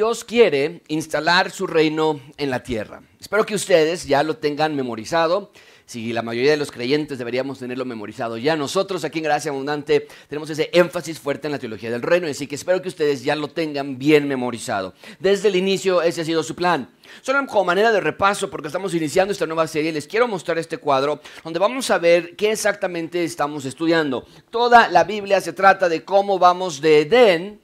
[0.00, 3.02] Dios quiere instalar su reino en la tierra.
[3.20, 5.52] Espero que ustedes ya lo tengan memorizado.
[5.84, 8.56] Si la mayoría de los creyentes deberíamos tenerlo memorizado ya.
[8.56, 12.46] Nosotros aquí en Gracia Abundante tenemos ese énfasis fuerte en la teología del reino, así
[12.46, 14.94] que espero que ustedes ya lo tengan bien memorizado.
[15.18, 16.88] Desde el inicio ese ha sido su plan.
[17.20, 20.78] Solo como manera de repaso, porque estamos iniciando esta nueva serie, les quiero mostrar este
[20.78, 24.24] cuadro donde vamos a ver qué exactamente estamos estudiando.
[24.48, 27.60] Toda la Biblia se trata de cómo vamos de Edén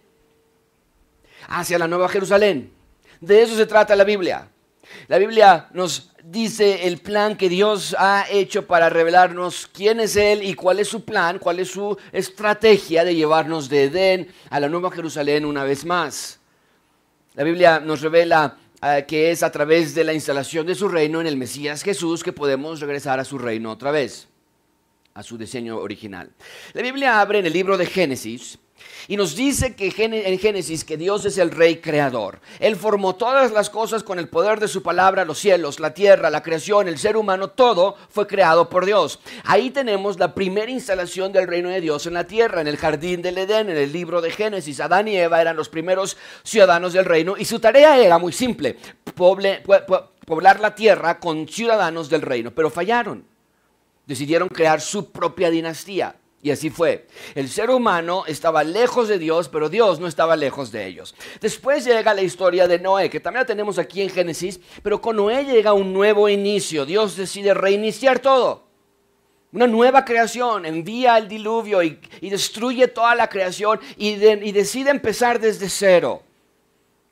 [1.46, 2.72] hacia la Nueva Jerusalén.
[3.20, 4.48] De eso se trata la Biblia.
[5.08, 10.42] La Biblia nos dice el plan que Dios ha hecho para revelarnos quién es Él
[10.42, 14.68] y cuál es su plan, cuál es su estrategia de llevarnos de Edén a la
[14.68, 16.40] Nueva Jerusalén una vez más.
[17.34, 21.20] La Biblia nos revela eh, que es a través de la instalación de su reino
[21.20, 24.28] en el Mesías Jesús que podemos regresar a su reino otra vez,
[25.14, 26.30] a su diseño original.
[26.72, 28.58] La Biblia abre en el libro de Génesis
[29.08, 32.40] y nos dice que en Génesis que Dios es el rey creador.
[32.58, 36.30] Él formó todas las cosas con el poder de su palabra, los cielos, la tierra,
[36.30, 39.20] la creación, el ser humano, todo fue creado por Dios.
[39.44, 43.22] Ahí tenemos la primera instalación del reino de Dios en la tierra, en el jardín
[43.22, 44.80] del Edén, en el libro de Génesis.
[44.80, 48.76] Adán y Eva eran los primeros ciudadanos del reino y su tarea era muy simple,
[49.14, 53.24] poblar la tierra con ciudadanos del reino, pero fallaron.
[54.06, 56.16] Decidieron crear su propia dinastía.
[56.46, 57.08] Y así fue.
[57.34, 61.12] El ser humano estaba lejos de Dios, pero Dios no estaba lejos de ellos.
[61.40, 65.16] Después llega la historia de Noé, que también la tenemos aquí en Génesis, pero con
[65.16, 66.86] Noé llega un nuevo inicio.
[66.86, 68.62] Dios decide reiniciar todo.
[69.50, 75.40] Una nueva creación, envía el diluvio y, destruye toda la creación y, y decide empezar
[75.40, 76.22] desde cero.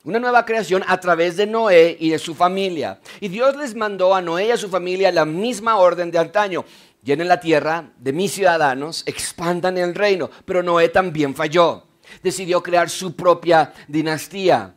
[0.05, 2.99] Una nueva creación a través de Noé y de su familia.
[3.19, 6.63] Y Dios les mandó a Noé y a su familia la misma orden de antaño
[7.05, 10.29] llenen la tierra de mis ciudadanos, expandan el reino.
[10.43, 11.83] Pero Noé también falló.
[12.21, 14.75] Decidió crear su propia dinastía.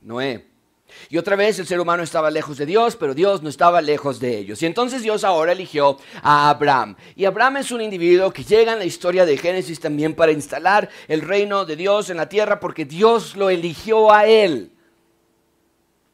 [0.00, 0.46] Noé.
[1.10, 4.18] Y otra vez el ser humano estaba lejos de Dios, pero Dios no estaba lejos
[4.18, 4.62] de ellos.
[4.62, 6.96] Y entonces Dios ahora eligió a Abraham.
[7.14, 10.88] Y Abraham es un individuo que llega en la historia de Génesis también para instalar
[11.06, 14.72] el reino de Dios en la tierra porque Dios lo eligió a él.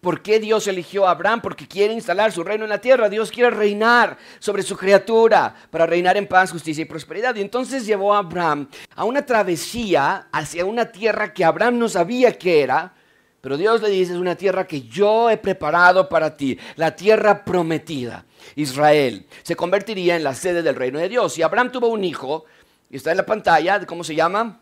[0.05, 1.41] ¿Por qué Dios eligió a Abraham?
[1.41, 3.09] Porque quiere instalar su reino en la tierra.
[3.09, 7.35] Dios quiere reinar sobre su criatura para reinar en paz, justicia y prosperidad.
[7.37, 12.37] Y entonces llevó a Abraham a una travesía hacia una tierra que Abraham no sabía
[12.37, 12.93] que era.
[13.41, 17.43] Pero Dios le dice, es una tierra que yo he preparado para ti, la tierra
[17.43, 18.27] prometida.
[18.57, 21.39] Israel se convertiría en la sede del reino de Dios.
[21.39, 22.45] Y Abraham tuvo un hijo,
[22.91, 24.61] y está en la pantalla, ¿cómo se llama?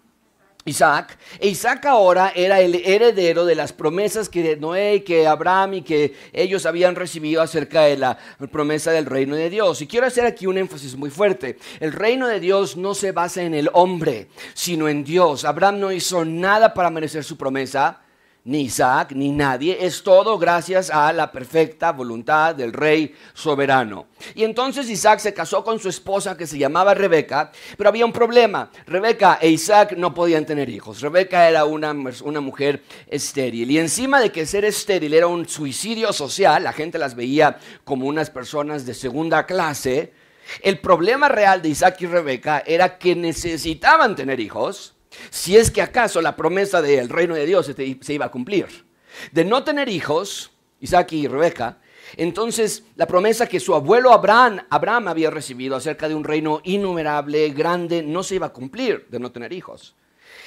[0.64, 5.74] Isaac, e Isaac ahora era el heredero de las promesas que Noé y que Abraham
[5.74, 8.16] y que ellos habían recibido acerca de la
[8.50, 9.82] promesa del reino de Dios.
[9.82, 11.58] Y quiero hacer aquí un énfasis muy fuerte.
[11.80, 15.44] El reino de Dios no se basa en el hombre, sino en Dios.
[15.44, 18.00] Abraham no hizo nada para merecer su promesa
[18.44, 24.06] ni Isaac, ni nadie, es todo gracias a la perfecta voluntad del rey soberano.
[24.34, 28.12] Y entonces Isaac se casó con su esposa que se llamaba Rebeca, pero había un
[28.12, 28.70] problema.
[28.86, 31.00] Rebeca e Isaac no podían tener hijos.
[31.00, 31.94] Rebeca era una,
[32.24, 33.70] una mujer estéril.
[33.70, 38.06] Y encima de que ser estéril era un suicidio social, la gente las veía como
[38.06, 40.12] unas personas de segunda clase,
[40.60, 44.94] el problema real de Isaac y Rebeca era que necesitaban tener hijos
[45.30, 48.86] si es que acaso la promesa del reino de Dios se iba a cumplir.
[49.30, 50.50] De no tener hijos,
[50.80, 51.78] Isaac y Rebeca,
[52.16, 57.50] entonces la promesa que su abuelo Abraham, Abraham había recibido acerca de un reino innumerable,
[57.50, 59.94] grande, no se iba a cumplir de no tener hijos.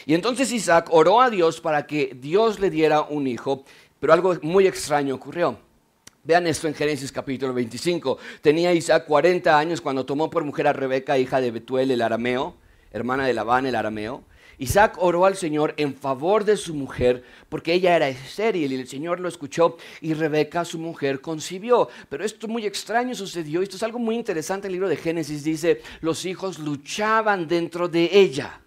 [0.06, 3.64] Y entonces Isaac oró a Dios para que Dios le diera un hijo,
[4.00, 5.58] pero algo muy extraño ocurrió.
[6.24, 8.18] Vean esto en Génesis capítulo 25.
[8.42, 12.56] Tenía Isaac 40 años cuando tomó por mujer a Rebeca, hija de Betuel el arameo,
[12.92, 14.24] hermana de Labán el arameo.
[14.58, 18.88] Isaac oró al Señor en favor de su mujer porque ella era estéril y el
[18.88, 21.90] Señor lo escuchó y Rebeca, su mujer, concibió.
[22.10, 23.62] Pero esto muy extraño sucedió.
[23.62, 24.68] Esto es algo muy interesante.
[24.68, 28.62] El libro de Génesis dice, los hijos luchaban dentro de ella.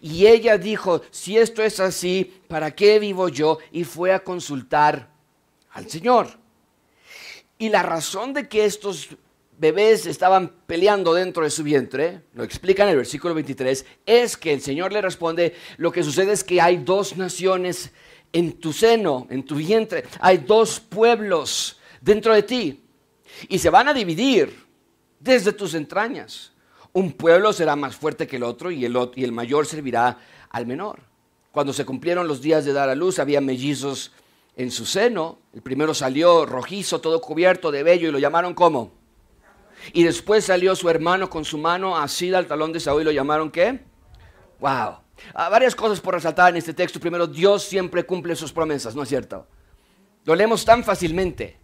[0.00, 3.58] Y ella dijo, si esto es así, ¿para qué vivo yo?
[3.72, 5.08] Y fue a consultar
[5.70, 6.28] al Señor.
[7.58, 9.08] Y la razón de que estos
[9.58, 14.52] bebés estaban peleando dentro de su vientre, lo explica en el versículo 23, es que
[14.52, 17.90] el Señor le responde, lo que sucede es que hay dos naciones
[18.32, 22.84] en tu seno, en tu vientre, hay dos pueblos dentro de ti
[23.48, 24.66] y se van a dividir
[25.18, 26.52] desde tus entrañas.
[26.92, 30.18] Un pueblo será más fuerte que el otro y el, y el mayor servirá
[30.50, 31.00] al menor.
[31.50, 34.12] Cuando se cumplieron los días de dar a luz, había mellizos
[34.56, 35.38] en su seno.
[35.52, 38.97] El primero salió rojizo, todo cubierto de vello y lo llamaron como
[39.92, 43.12] y después salió su hermano con su mano asida al talón de Saúl y lo
[43.12, 43.80] llamaron ¿qué?
[44.60, 44.98] Wow.
[45.34, 47.00] Ah, varias cosas por resaltar en este texto.
[47.00, 49.46] Primero, Dios siempre cumple sus promesas, ¿no es cierto?
[50.24, 51.58] Lo leemos tan fácilmente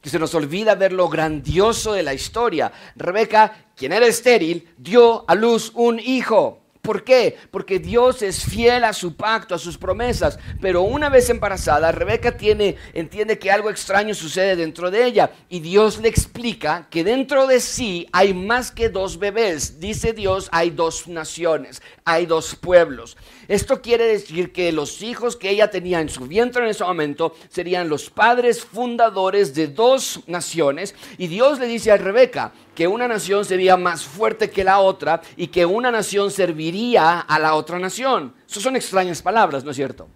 [0.00, 2.72] que se nos olvida ver lo grandioso de la historia.
[2.96, 6.61] Rebeca, quien era estéril, dio a luz un hijo.
[6.82, 7.38] ¿Por qué?
[7.52, 10.36] Porque Dios es fiel a su pacto, a sus promesas.
[10.60, 15.30] Pero una vez embarazada, Rebeca tiene, entiende que algo extraño sucede dentro de ella.
[15.48, 19.78] Y Dios le explica que dentro de sí hay más que dos bebés.
[19.78, 23.16] Dice Dios, hay dos naciones, hay dos pueblos.
[23.48, 27.34] Esto quiere decir que los hijos que ella tenía en su vientre en ese momento
[27.48, 30.94] serían los padres fundadores de dos naciones.
[31.18, 35.20] Y Dios le dice a Rebeca, que una nación sería más fuerte que la otra
[35.36, 38.34] y que una nación serviría a la otra nación.
[38.48, 40.08] Esas son extrañas palabras, ¿no es cierto?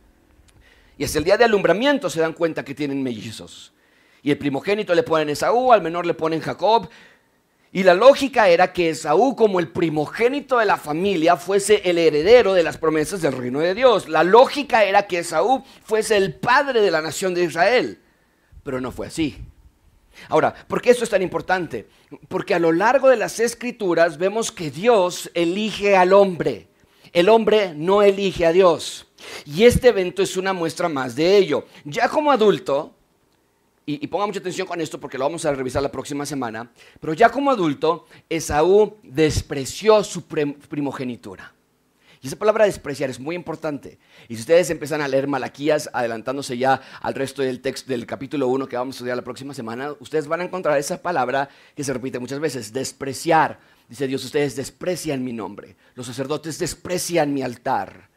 [0.99, 3.73] Y hasta el día de alumbramiento se dan cuenta que tienen mellizos.
[4.23, 6.89] Y el primogénito le ponen Esaú, al menor le ponen Jacob.
[7.77, 12.55] Y la lógica era que Esaú, como el primogénito de la familia, fuese el heredero
[12.55, 14.09] de las promesas del reino de Dios.
[14.09, 18.01] La lógica era que Esaú fuese el padre de la nación de Israel.
[18.63, 19.37] Pero no fue así.
[20.31, 21.87] Ahora, ¿por qué esto es tan importante?
[22.29, 26.69] Porque a lo largo de las escrituras vemos que Dios elige al hombre.
[27.13, 29.07] El hombre no elige a Dios.
[29.45, 31.67] Y este evento es una muestra más de ello.
[31.85, 32.96] Ya como adulto,
[33.89, 37.15] y, ponga mucha atención con esto porque lo vamos a revisar la próxima semana, pero
[37.15, 41.55] ya como adulto, Esaú despreció su primogenitura.
[42.21, 44.01] Y esa palabra despreciar es muy importante.
[44.29, 48.49] Y si ustedes empiezan a leer Malaquías, adelantándose ya al resto del texto del capítulo
[48.49, 51.85] 1 que vamos a estudiar la próxima semana, ustedes van a encontrar esa palabra que
[51.85, 53.61] se repite muchas veces, despreciar.
[53.89, 55.77] Dice Dios, ustedes desprecian mi nombre.
[55.95, 58.09] Los sacerdotes desprecian mi altar.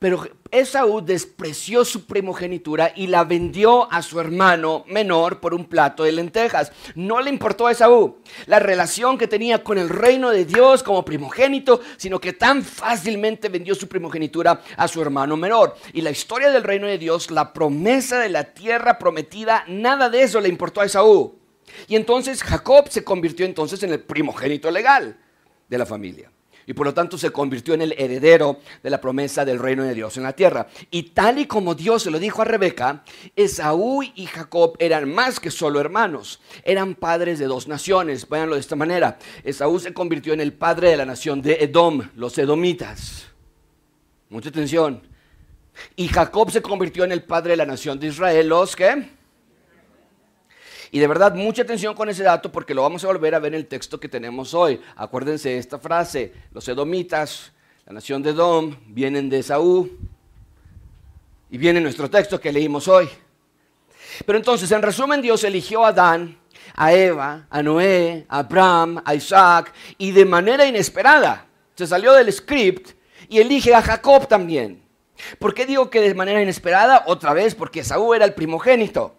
[0.00, 6.04] Pero Esaú despreció su primogenitura y la vendió a su hermano menor por un plato
[6.04, 6.72] de lentejas.
[6.94, 8.16] No le importó a Esaú
[8.46, 13.50] la relación que tenía con el reino de Dios como primogénito, sino que tan fácilmente
[13.50, 15.76] vendió su primogenitura a su hermano menor.
[15.92, 20.22] Y la historia del reino de Dios, la promesa de la tierra prometida, nada de
[20.22, 21.38] eso le importó a Esaú.
[21.88, 25.18] Y entonces Jacob se convirtió entonces en el primogénito legal
[25.68, 26.32] de la familia
[26.66, 29.94] y por lo tanto se convirtió en el heredero de la promesa del reino de
[29.94, 30.68] Dios en la tierra.
[30.90, 33.04] Y tal y como Dios se lo dijo a Rebeca,
[33.36, 38.28] Esaú y Jacob eran más que solo hermanos, eran padres de dos naciones.
[38.28, 39.18] Véanlo de esta manera.
[39.44, 43.26] Esaú se convirtió en el padre de la nación de Edom, los edomitas.
[44.28, 45.02] Mucha atención.
[45.96, 49.19] Y Jacob se convirtió en el padre de la nación de Israel, los que
[50.92, 53.54] y de verdad, mucha atención con ese dato porque lo vamos a volver a ver
[53.54, 54.80] en el texto que tenemos hoy.
[54.96, 57.52] Acuérdense de esta frase, los edomitas,
[57.86, 59.98] la nación de Edom, vienen de Saúl
[61.48, 63.08] y viene nuestro texto que leímos hoy.
[64.26, 66.36] Pero entonces, en resumen, Dios eligió a Adán,
[66.74, 71.46] a Eva, a Noé, a Abraham, a Isaac, y de manera inesperada
[71.76, 72.90] se salió del script
[73.28, 74.82] y elige a Jacob también.
[75.38, 77.04] ¿Por qué digo que de manera inesperada?
[77.06, 79.14] Otra vez, porque Saúl era el primogénito.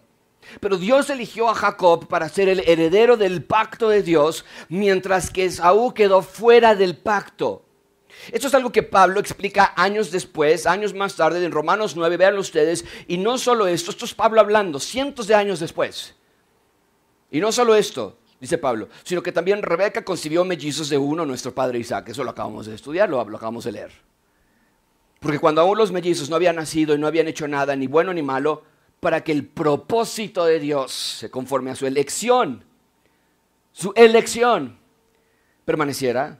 [0.60, 5.44] Pero Dios eligió a Jacob para ser el heredero del pacto de Dios, mientras que
[5.44, 7.64] Esaú quedó fuera del pacto.
[8.30, 12.38] Esto es algo que Pablo explica años después, años más tarde, en Romanos 9, vean
[12.38, 16.14] ustedes, y no solo esto, esto es Pablo hablando, cientos de años después.
[17.30, 21.54] Y no solo esto, dice Pablo, sino que también Rebeca concibió mellizos de uno, nuestro
[21.54, 22.10] padre Isaac.
[22.10, 23.92] Eso lo acabamos de estudiar, lo, acabamos de leer.
[25.18, 28.12] Porque cuando aún los mellizos no habían nacido y no habían hecho nada, ni bueno
[28.12, 28.64] ni malo,
[29.02, 32.62] para que el propósito de Dios se conforme a su elección,
[33.72, 34.78] su elección,
[35.64, 36.38] permaneciera,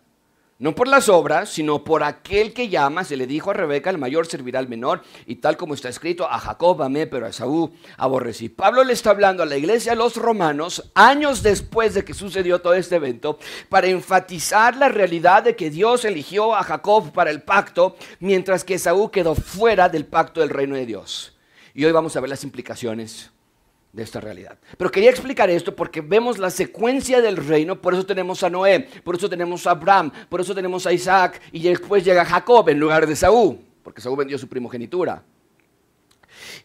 [0.61, 3.99] no por las obras, sino por aquel que llama, se le dijo a Rebeca, el
[3.99, 7.73] mayor servirá al menor, y tal como está escrito, a Jacob amé, pero a Esaú
[7.97, 8.49] aborrecí.
[8.49, 12.61] Pablo le está hablando a la iglesia de los romanos, años después de que sucedió
[12.61, 17.42] todo este evento, para enfatizar la realidad de que Dios eligió a Jacob para el
[17.42, 21.32] pacto, mientras que Esaú quedó fuera del pacto del reino de Dios.
[21.75, 23.31] Y hoy vamos a ver las implicaciones
[23.93, 24.59] de esta realidad.
[24.76, 28.88] Pero quería explicar esto porque vemos la secuencia del reino, por eso tenemos a Noé,
[29.05, 32.81] por eso tenemos a Abraham, por eso tenemos a Isaac y después llega Jacob en
[32.81, 35.23] lugar de Saúl, porque Saúl vendió su primogenitura.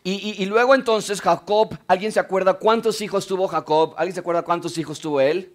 [0.04, 3.94] Y, y, luego entonces Jacob, ¿alguien se acuerda cuántos hijos tuvo Jacob?
[3.98, 5.54] ¿Alguien se acuerda cuántos hijos tuvo él?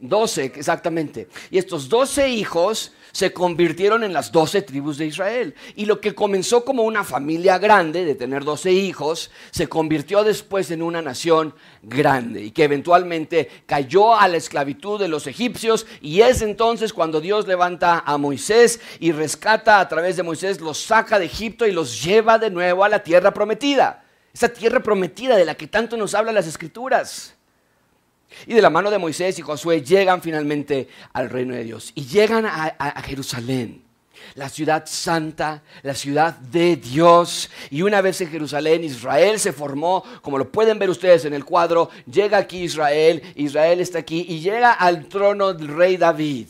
[0.00, 1.28] Doce, exactamente.
[1.50, 5.54] Y estos doce hijos se convirtieron en las doce tribus de Israel.
[5.74, 10.70] Y lo que comenzó como una familia grande de tener doce hijos, se convirtió después
[10.70, 11.52] en una nación
[11.82, 15.84] grande y que eventualmente cayó a la esclavitud de los egipcios.
[16.00, 20.78] Y es entonces cuando Dios levanta a Moisés y rescata a través de Moisés, los
[20.78, 24.04] saca de Egipto y los lleva de nuevo a la tierra prometida.
[24.32, 27.34] Esa tierra prometida de la que tanto nos hablan las escrituras.
[28.46, 32.04] Y de la mano de Moisés y Josué llegan finalmente al reino de Dios y
[32.06, 33.82] llegan a, Jerusalén.
[34.34, 37.50] la ciudad santa, la ciudad de Dios.
[37.70, 41.44] Y una vez en Jerusalén, Israel se formó, como lo pueden ver ustedes en el
[41.44, 46.48] cuadro, llega aquí Israel, Israel está aquí y llega al trono del rey David.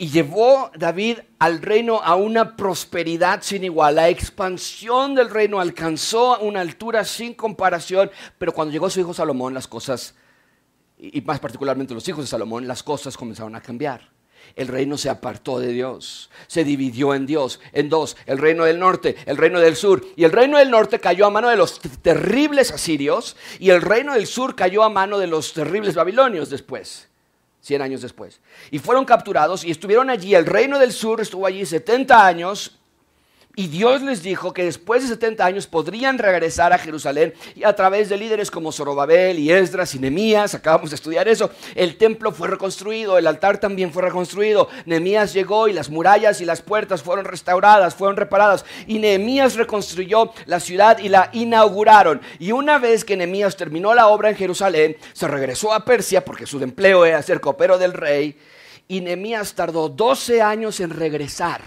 [0.00, 3.96] Y llevó David al reino a una prosperidad sin igual.
[3.96, 9.52] La expansión del reino alcanzó una altura sin comparación, pero cuando llegó su hijo Salomón,
[9.52, 10.14] las cosas,
[10.96, 14.08] y más particularmente los hijos de Salomón, las cosas comenzaron a cambiar.
[14.56, 18.78] El reino se apartó de Dios, se dividió en Dios, en dos, el reino del
[18.78, 21.78] norte, el reino del sur, y el reino del norte cayó a mano de los
[22.00, 27.09] terribles asirios, y el reino del sur cayó a mano de los terribles babilonios después,
[27.60, 28.40] cien años después.
[28.70, 32.79] Y fueron capturados y estuvieron allí, el reino del sur estuvo allí 70 años,
[33.60, 37.76] y Dios les dijo que después de 70 años podrían regresar a Jerusalén y a
[37.76, 42.32] través de líderes como Zorobabel y Esdras y Nemías, acabamos de estudiar eso, el templo
[42.32, 47.02] fue reconstruido, el altar también fue reconstruido, Nemías llegó y las murallas y las puertas
[47.02, 52.22] fueron restauradas, fueron reparadas y Nehemías reconstruyó la ciudad y la inauguraron.
[52.38, 56.46] Y una vez que Nehemías terminó la obra en Jerusalén, se regresó a Persia porque
[56.46, 58.38] su empleo era ser copero del rey
[58.88, 61.60] y Nehemías tardó 12 años en regresar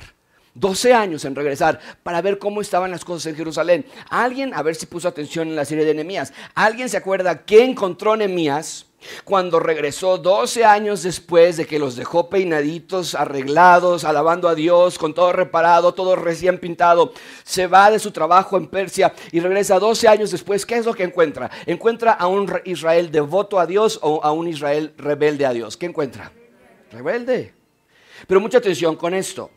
[0.56, 3.86] 12 años en regresar para ver cómo estaban las cosas en Jerusalén.
[4.10, 7.64] Alguien, a ver si puso atención en la serie de Nehemías, ¿alguien se acuerda qué
[7.64, 8.86] encontró Nehemías
[9.26, 15.14] cuando regresó 12 años después de que los dejó peinaditos, arreglados, alabando a Dios, con
[15.14, 17.14] todo reparado, todo recién pintado?
[17.44, 20.66] Se va de su trabajo en Persia y regresa 12 años después.
[20.66, 21.50] ¿Qué es lo que encuentra?
[21.66, 25.76] Encuentra a un Israel devoto a Dios o a un Israel rebelde a Dios.
[25.76, 26.32] ¿Qué encuentra?
[26.92, 27.54] Rebelde.
[28.28, 29.50] Pero mucha atención con esto.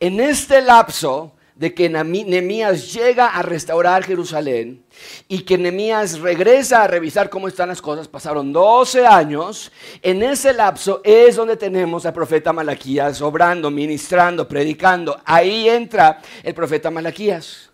[0.00, 4.82] En este lapso de que Nehemías llega a restaurar Jerusalén
[5.28, 10.52] y que Nehemías regresa a revisar cómo están las cosas, pasaron 12 años, en ese
[10.52, 15.20] lapso es donde tenemos al profeta Malaquías obrando, ministrando, predicando.
[15.24, 17.70] Ahí entra el profeta Malaquías.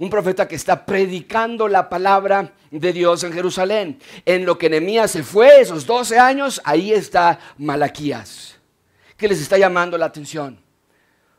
[0.00, 3.98] Un profeta que está predicando la palabra de Dios en Jerusalén.
[4.24, 8.56] En lo que Nehemías se fue, esos 12 años, ahí está Malaquías.
[9.16, 10.67] ¿Qué les está llamando la atención?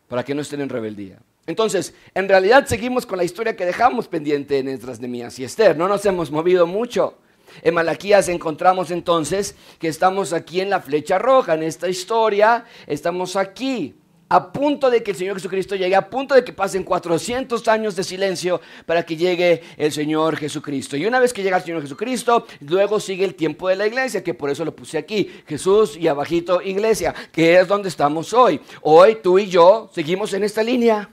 [0.09, 1.19] Para que no estén en rebeldía.
[1.47, 5.77] Entonces, en realidad seguimos con la historia que dejamos pendiente en Esdras, Nemías y Esther.
[5.77, 7.15] No nos hemos movido mucho.
[7.61, 13.35] En Malaquías encontramos entonces que estamos aquí en la flecha roja, en esta historia, estamos
[13.35, 13.95] aquí
[14.29, 17.95] a punto de que el Señor Jesucristo llegue, a punto de que pasen 400 años
[17.95, 20.95] de silencio para que llegue el Señor Jesucristo.
[20.95, 24.24] Y una vez que llega el Señor Jesucristo, luego sigue el tiempo de la iglesia,
[24.24, 28.62] que por eso lo puse aquí, Jesús y abajito iglesia, que es donde estamos hoy.
[28.81, 31.09] Hoy tú y yo seguimos en esta línea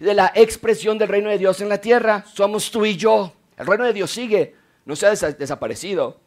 [0.00, 2.24] de la expresión del reino de Dios en la tierra.
[2.32, 3.32] Somos tú y yo.
[3.58, 6.25] El reino de Dios sigue, no se ha desaparecido.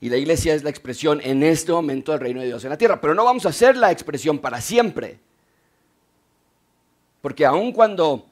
[0.00, 2.78] Y la iglesia es la expresión en este momento del reino de Dios en la
[2.78, 3.00] tierra.
[3.00, 5.18] Pero no vamos a hacer la expresión para siempre.
[7.22, 8.26] Porque aun cuando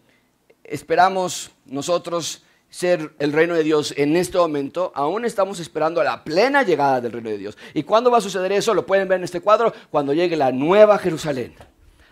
[0.64, 6.62] esperamos nosotros ser el reino de Dios en este momento, aún estamos esperando la plena
[6.62, 7.59] llegada del reino de Dios.
[7.75, 8.75] ¿Y cuándo va a suceder eso?
[8.75, 11.54] Lo pueden ver en este cuadro, cuando llegue la nueva Jerusalén.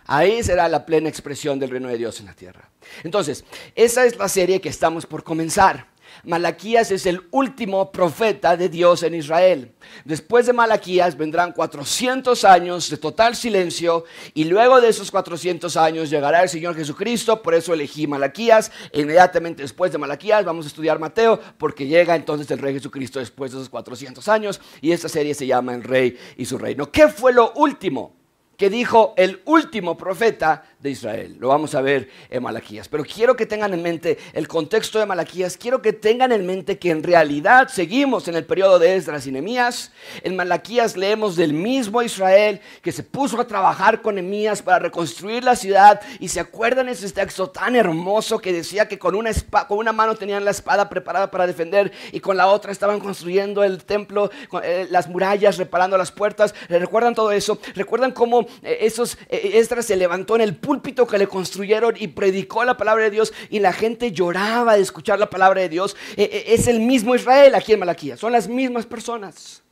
[0.05, 2.69] Ahí será la plena expresión del reino de Dios en la tierra.
[3.03, 3.43] Entonces,
[3.75, 5.87] esa es la serie que estamos por comenzar.
[6.23, 9.73] Malaquías es el último profeta de Dios en Israel.
[10.05, 16.09] Después de Malaquías vendrán 400 años de total silencio y luego de esos 400 años
[16.09, 18.71] llegará el Señor Jesucristo, por eso elegí Malaquías.
[18.91, 23.19] E inmediatamente después de Malaquías vamos a estudiar Mateo porque llega entonces el Rey Jesucristo
[23.19, 26.91] después de esos 400 años y esta serie se llama El Rey y su Reino.
[26.91, 28.20] ¿Qué fue lo último
[28.61, 31.35] que dijo el último profeta de Israel.
[31.39, 32.87] Lo vamos a ver en Malaquías.
[32.87, 35.57] Pero quiero que tengan en mente el contexto de Malaquías.
[35.57, 39.31] Quiero que tengan en mente que en realidad seguimos en el periodo de Esdras y
[39.31, 39.91] Nehemías.
[40.21, 45.43] En Malaquías leemos del mismo Israel que se puso a trabajar con Nehemías para reconstruir
[45.43, 45.99] la ciudad.
[46.19, 49.31] Y se acuerdan ese texto tan hermoso que decía que con una,
[49.67, 53.63] con una mano tenían la espada preparada para defender y con la otra estaban construyendo
[53.63, 54.29] el templo,
[54.61, 56.53] eh, las murallas, reparando las puertas.
[56.69, 57.57] ¿Recuerdan todo eso?
[57.73, 62.63] ¿Recuerdan cómo esos eh, Esdras se levantó en el púlpito que le construyeron y predicó
[62.63, 65.95] la palabra de Dios y la gente lloraba de escuchar la palabra de Dios.
[66.15, 69.63] E, e, es el mismo Israel aquí en Malaquía, son las mismas personas.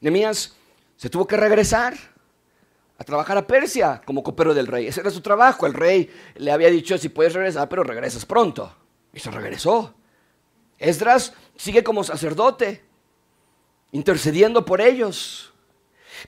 [0.00, 0.54] Nemías
[0.96, 1.94] se tuvo que regresar
[2.98, 4.88] a trabajar a Persia como copero del rey.
[4.88, 5.66] Ese era su trabajo.
[5.66, 8.74] El rey le había dicho, si puedes regresar, pero regresas pronto.
[9.12, 9.94] Y se regresó.
[10.78, 12.84] Esdras sigue como sacerdote,
[13.92, 15.52] intercediendo por ellos.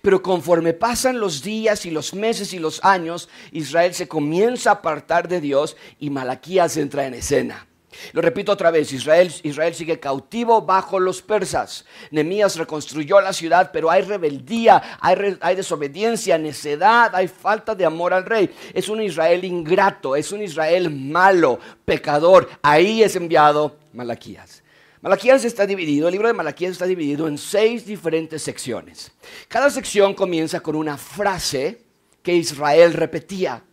[0.02, 4.74] Pero conforme pasan los días y los meses y los años, Israel se comienza a
[4.74, 7.66] apartar de Dios y Malaquías entra en escena.
[8.12, 11.84] Lo repito otra vez, Israel, Israel sigue cautivo bajo los persas.
[12.10, 18.12] Nemías reconstruyó la ciudad, pero hay rebeldía, hay, hay, desobediencia, necedad, hay falta de amor
[18.12, 18.50] al rey.
[18.72, 22.48] Es un Israel ingrato, es un Israel malo, pecador.
[22.62, 24.59] Ahí es enviado Malaquías.
[25.02, 29.10] Malaquías está dividido, el libro de Malaquías está dividido en seis diferentes secciones.
[29.48, 31.82] Cada sección comienza con una frase
[32.22, 33.64] que Israel repetía.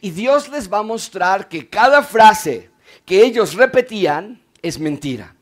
[0.00, 2.70] Y Dios les va a mostrar que cada frase
[3.04, 5.36] que ellos repetían es mentira.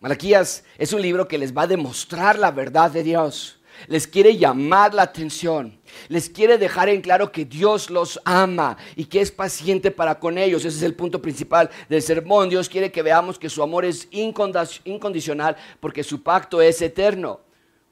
[0.00, 3.59] Malaquías es un libro que les va a demostrar la verdad de Dios.
[3.86, 5.78] Les quiere llamar la atención.
[6.08, 10.38] Les quiere dejar en claro que Dios los ama y que es paciente para con
[10.38, 10.64] ellos.
[10.64, 12.48] Ese es el punto principal del sermón.
[12.48, 17.40] Dios quiere que veamos que su amor es incondicional porque su pacto es eterno.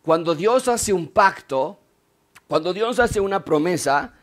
[0.03, 1.79] Cuando Dios hace un pacto,
[2.47, 4.15] cuando Dios hace una promesa,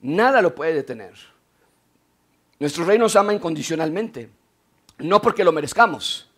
[0.00, 1.14] nada lo puede detener.
[2.58, 4.30] Nuestro rey nos ama incondicionalmente,
[4.98, 6.28] no porque lo merezcamos,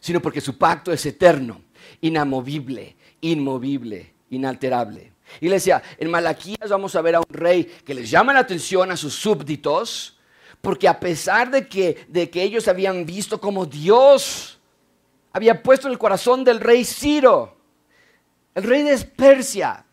[0.00, 1.60] sino porque su pacto es eterno,
[2.00, 2.96] inamovible,
[3.30, 5.12] inmovible, inalterable.
[5.40, 8.40] Y le decía, en Malaquías vamos a ver a un rey que les llama la
[8.40, 10.18] atención a sus súbditos,
[10.60, 14.58] porque a pesar de que, de que ellos habían visto como Dios
[15.32, 17.56] había puesto en el corazón del rey Ciro,
[18.54, 19.84] el rey de Persia,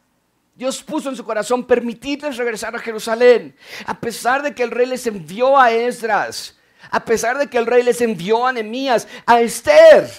[0.55, 4.85] Dios puso en su corazón permitirles regresar a Jerusalén, a pesar de que el rey
[4.85, 6.57] les envió a Esdras,
[6.91, 10.11] a pesar de que el rey les envió a Nehemías, a Esther,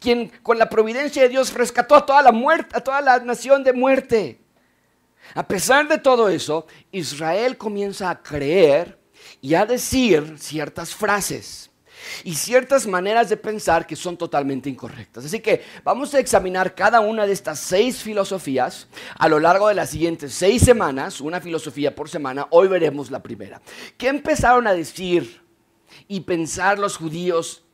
[0.00, 3.64] quien con la providencia de Dios rescató a toda la muerte, a toda la nación
[3.64, 4.40] de muerte.
[5.34, 8.98] A pesar de todo eso, Israel comienza a creer
[9.40, 11.70] y a decir ciertas frases
[12.24, 15.24] y ciertas maneras de pensar que son totalmente incorrectas.
[15.24, 18.88] Así que vamos a examinar cada una de estas seis filosofías
[19.18, 22.46] a lo largo de las siguientes seis semanas, una filosofía por semana.
[22.50, 23.60] Hoy veremos la primera.
[23.96, 25.42] ¿Qué empezaron a decir
[26.06, 27.64] y pensar los judíos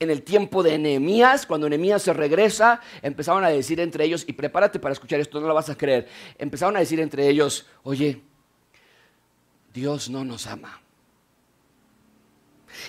[0.00, 4.32] en el tiempo de Nehemías, cuando Nehemías se regresa, empezaron a decir entre ellos, y
[4.32, 8.22] prepárate para escuchar esto, no lo vas a creer, empezaron a decir entre ellos, oye,
[9.72, 10.80] Dios no nos ama.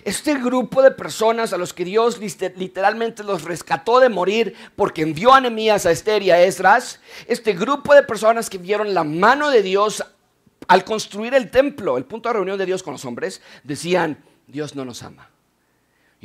[0.03, 5.33] Este grupo de personas a los que Dios literalmente los rescató de morir porque envió
[5.33, 9.49] a Nehemías, a Esther y a Esdras, este grupo de personas que vieron la mano
[9.49, 10.03] de Dios
[10.67, 14.75] al construir el templo, el punto de reunión de Dios con los hombres, decían, Dios
[14.75, 15.29] no nos ama.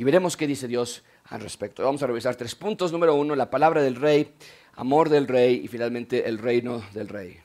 [0.01, 1.83] Y veremos qué dice Dios al respecto.
[1.83, 2.91] Vamos a revisar tres puntos.
[2.91, 4.33] Número uno, la palabra del rey,
[4.73, 7.39] amor del rey y finalmente el reino del rey.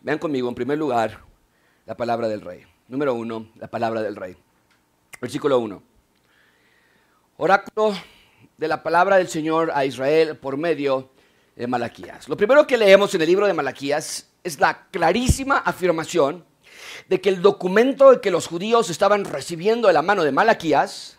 [0.00, 1.20] Vean conmigo, en primer lugar,
[1.84, 2.64] la palabra del rey.
[2.88, 4.34] Número uno, la palabra del rey.
[5.20, 5.82] Versículo 1.
[7.36, 7.94] Oráculo
[8.56, 11.10] de la palabra del Señor a Israel por medio
[11.56, 12.26] de Malaquías.
[12.26, 16.42] Lo primero que leemos en el libro de Malaquías es la clarísima afirmación
[17.08, 21.18] de que el documento que los judíos estaban recibiendo de la mano de Malaquías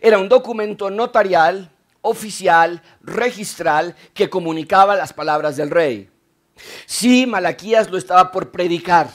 [0.00, 6.08] era un documento notarial, oficial, registral, que comunicaba las palabras del rey.
[6.86, 9.08] Sí, Malaquías lo estaba por predicar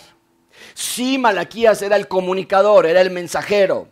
[0.73, 3.87] Sí, Malaquías era el comunicador, era el mensajero.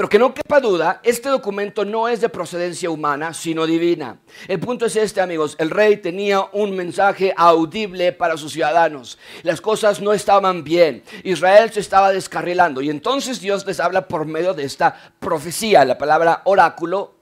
[0.00, 4.18] Pero que no quepa duda, este documento no es de procedencia humana, sino divina.
[4.48, 5.56] El punto es este, amigos.
[5.58, 9.18] El rey tenía un mensaje audible para sus ciudadanos.
[9.42, 11.02] Las cosas no estaban bien.
[11.22, 12.80] Israel se estaba descarrilando.
[12.80, 15.84] Y entonces Dios les habla por medio de esta profecía.
[15.84, 17.16] La palabra oráculo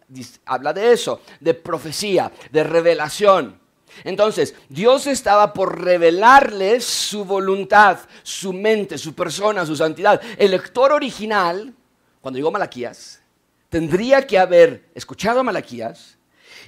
[0.46, 3.58] habla de eso, de profecía, de revelación.
[4.04, 10.20] Entonces, Dios estaba por revelarles su voluntad, su mente, su persona, su santidad.
[10.36, 11.74] El lector original,
[12.28, 13.22] cuando llegó Malaquías,
[13.70, 16.18] tendría que haber escuchado a Malaquías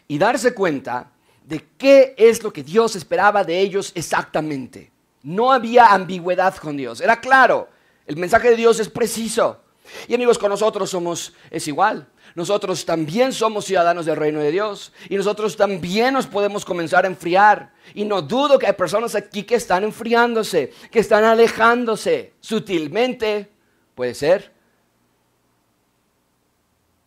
[0.08, 1.12] y darse cuenta
[1.44, 4.90] de qué es lo que Dios esperaba de ellos exactamente.
[5.22, 7.68] No había ambigüedad con Dios, era claro,
[8.06, 9.60] el mensaje de Dios es preciso.
[10.08, 14.92] Y amigos, con nosotros somos, es igual nosotros también somos ciudadanos del reino de Dios
[15.10, 17.74] y nosotros también nos podemos comenzar a enfriar.
[17.92, 23.50] Y no dudo que hay personas aquí que están enfriándose, que están alejándose sutilmente,
[23.94, 24.59] puede ser.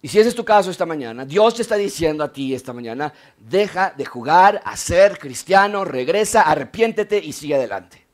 [0.03, 2.73] Y si ese es tu caso esta mañana, Dios te está diciendo a ti esta
[2.73, 8.05] mañana, deja de jugar a ser cristiano, regresa, arrepiéntete y sigue adelante.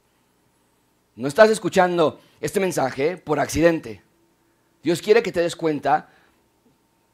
[1.15, 4.04] No estás escuchando este mensaje por accidente.
[4.84, 6.10] Dios quiere que te des cuenta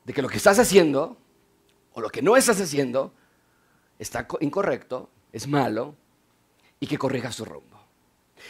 [0.04, 1.16] de que lo que estás haciendo
[1.94, 3.14] o lo que no estás haciendo
[3.98, 5.96] está incorrecto, es malo
[6.82, 7.75] y que corrijas tu rumbo.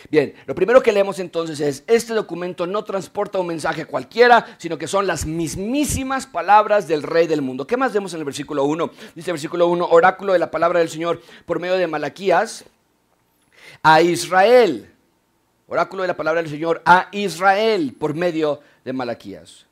[0.10, 4.78] Bien, lo primero que leemos entonces es, este documento no transporta un mensaje cualquiera, sino
[4.78, 7.66] que son las mismísimas palabras del rey del mundo.
[7.66, 8.92] ¿Qué más vemos en el versículo 1?
[9.16, 12.66] Dice el versículo 1, oráculo de la palabra del Señor por medio de Malaquías
[13.82, 14.92] a Israel.
[15.68, 19.66] Oráculo de la palabra del Señor a Israel por medio de Malaquías.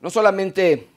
[0.00, 0.88] No solamente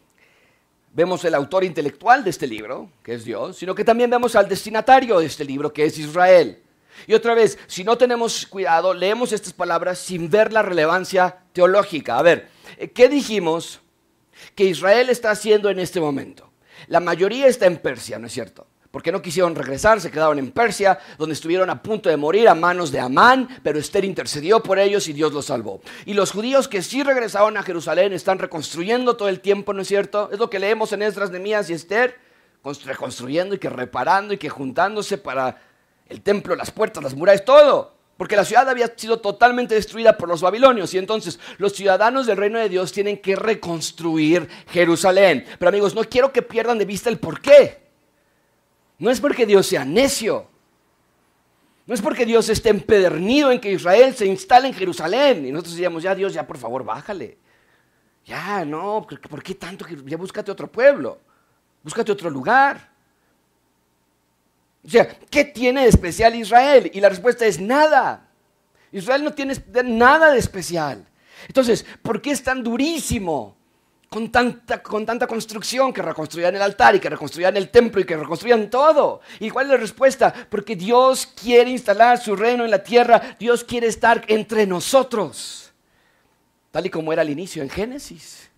[0.93, 4.49] vemos el autor intelectual de este libro, que es Dios, sino que también vemos al
[4.49, 6.59] destinatario de este libro, que es Israel.
[7.05, 12.17] Y otra vez, si no tenemos cuidado, leemos estas palabras sin ver la relevancia teológica.
[12.17, 12.49] A ver,
[12.93, 13.81] ¿qué dijimos
[14.55, 16.51] que Israel está haciendo en este momento?
[16.87, 18.67] La mayoría está en Persia, ¿no es cierto?
[18.97, 22.55] porque no quisieron regresar, se quedaron en Persia, donde estuvieron a punto de morir a
[22.55, 25.81] manos de Amán, pero Esther intercedió por ellos y Dios los salvó.
[26.05, 29.87] Y los judíos que sí regresaron a Jerusalén están reconstruyendo todo el tiempo, ¿no es
[29.87, 30.29] cierto?
[30.31, 32.17] Es lo que leemos en Esdras, Mías y Esther,
[32.85, 35.61] reconstruyendo y que reparando y que juntándose para
[36.09, 37.97] el templo, las puertas, las murallas, todo.
[38.17, 42.37] Porque la ciudad había sido totalmente destruida por los babilonios y entonces los ciudadanos del
[42.37, 45.45] reino de Dios tienen que reconstruir Jerusalén.
[45.59, 47.87] Pero amigos, no quiero que pierdan de vista el por qué.
[48.97, 50.47] No es porque Dios sea necio.
[51.85, 55.45] No es porque Dios esté empedernido en que Israel se instale en Jerusalén.
[55.45, 57.37] Y nosotros diríamos, ya Dios, ya por favor, bájale.
[58.25, 59.85] Ya, no, ¿por qué tanto?
[60.05, 61.19] Ya búscate otro pueblo.
[61.83, 62.96] Búscate otro lugar.
[64.85, 66.89] O sea, ¿qué tiene de especial Israel?
[66.93, 68.27] Y la respuesta es nada.
[68.91, 71.05] Israel no tiene nada de especial.
[71.47, 73.57] Entonces, ¿por qué es tan durísimo?
[74.09, 78.05] con tanta, con tanta construcción, que reconstruían el altar y que reconstruían el templo y
[78.05, 79.21] que reconstruían todo.
[79.39, 80.33] ¿Y cuál es la respuesta?
[80.49, 85.73] Porque Dios quiere instalar su reino en la tierra, Dios quiere estar entre nosotros,
[86.71, 88.49] tal y como era al inicio en Génesis.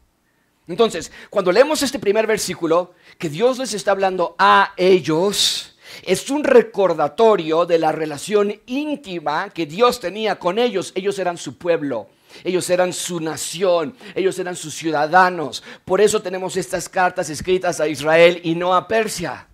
[0.67, 6.43] Entonces, cuando leemos este primer versículo, que Dios les está hablando a ellos, es un
[6.43, 10.91] recordatorio de la relación íntima que Dios tenía con ellos.
[10.95, 12.09] Ellos eran su pueblo.
[12.43, 15.63] Ellos eran su nación, ellos eran sus ciudadanos.
[15.83, 19.47] Por eso tenemos estas cartas escritas a Israel y no a Persia.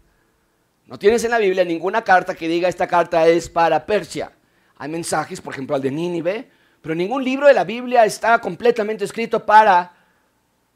[0.86, 4.32] No tienes en la Biblia ninguna carta que diga esta carta es para Persia.
[4.78, 6.50] Hay mensajes, por ejemplo, al de Nínive,
[6.82, 9.94] pero ningún libro de la Biblia está completamente escrito para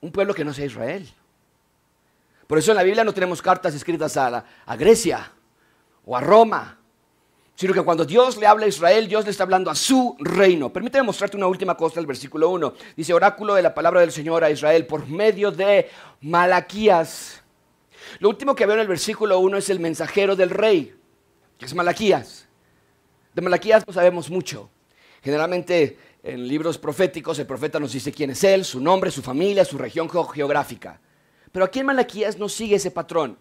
[0.02, 1.08] un pueblo que no sea Israel.
[2.48, 5.32] Por eso en la Biblia no tenemos cartas escritas a, a Grecia
[6.10, 6.80] o a Roma
[7.60, 10.72] sino que cuando Dios le habla a Israel, Dios le está hablando a su reino.
[10.72, 12.74] Permíteme mostrarte una última cosa del versículo 1.
[12.96, 15.90] Dice, oráculo de la palabra del Señor a Israel por medio de
[16.22, 17.44] Malaquías.
[18.20, 20.96] Lo último que veo en el versículo 1 es el mensajero del rey,
[21.58, 22.48] que es Malaquías.
[23.34, 24.70] De Malaquías no sabemos mucho.
[25.22, 29.66] Generalmente en libros proféticos el profeta nos dice quién es él, su nombre, su familia,
[29.66, 31.02] su región geográfica.
[31.52, 33.38] Pero aquí en Malaquías no sigue ese patrón,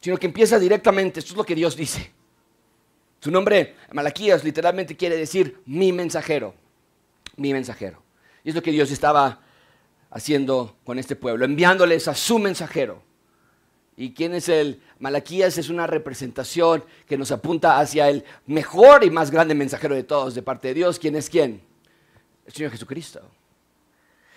[0.00, 2.10] sino que empieza directamente, esto es lo que Dios dice.
[3.20, 6.54] Su nombre, Malaquías, literalmente quiere decir mi mensajero,
[7.36, 8.02] mi mensajero.
[8.44, 9.40] Y es lo que Dios estaba
[10.10, 13.02] haciendo con este pueblo, enviándoles a su mensajero.
[13.96, 15.56] ¿Y quién es el Malaquías?
[15.56, 20.34] Es una representación que nos apunta hacia el mejor y más grande mensajero de todos
[20.34, 20.98] de parte de Dios.
[20.98, 21.62] ¿Quién es quién?
[22.46, 23.22] El Señor Jesucristo.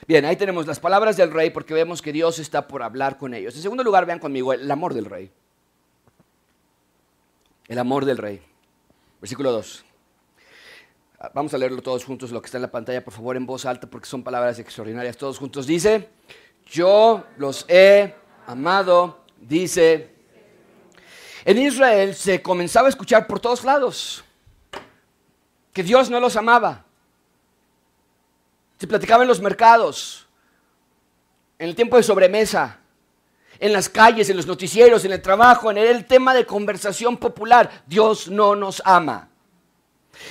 [0.07, 3.33] Bien, ahí tenemos las palabras del rey porque vemos que Dios está por hablar con
[3.33, 3.53] ellos.
[3.55, 5.29] En segundo lugar, vean conmigo el amor del rey.
[7.69, 8.41] El amor del rey.
[9.21, 9.85] Versículo 2.
[11.35, 13.65] Vamos a leerlo todos juntos, lo que está en la pantalla, por favor, en voz
[13.65, 15.15] alta, porque son palabras extraordinarias.
[15.15, 16.09] Todos juntos dice,
[16.65, 18.15] yo los he
[18.47, 20.15] amado, dice.
[21.45, 24.23] En Israel se comenzaba a escuchar por todos lados
[25.71, 26.85] que Dios no los amaba.
[28.79, 30.27] Se platicaba en los mercados,
[31.59, 32.78] en el tiempo de sobremesa,
[33.59, 37.83] en las calles, en los noticieros, en el trabajo, en el tema de conversación popular.
[37.85, 39.29] Dios no nos ama.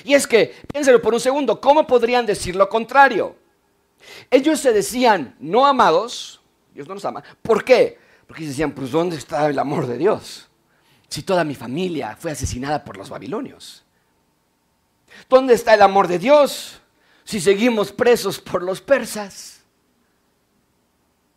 [0.05, 3.37] Y es que, piénselo por un segundo, ¿cómo podrían decir lo contrario?
[4.31, 6.41] Ellos se decían no amados,
[6.75, 7.23] Dios no nos ama.
[7.43, 7.99] ¿Por qué?
[8.27, 10.49] Porque decían, pues ¿dónde está el amor de Dios?
[11.09, 13.85] Si toda mi familia fue asesinada por los babilonios.
[15.29, 16.81] ¿Dónde está el amor de Dios
[17.25, 19.63] si seguimos presos por los persas?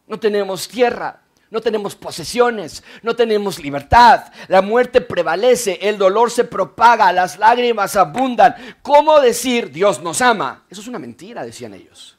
[0.08, 1.22] No tenemos tierra,
[1.52, 7.96] no tenemos posesiones, no tenemos libertad, la muerte prevalece, el dolor se propaga, las lágrimas
[7.96, 8.56] abundan.
[8.82, 10.64] ¿Cómo decir Dios nos ama?
[10.70, 12.18] Eso es una mentira, decían ellos.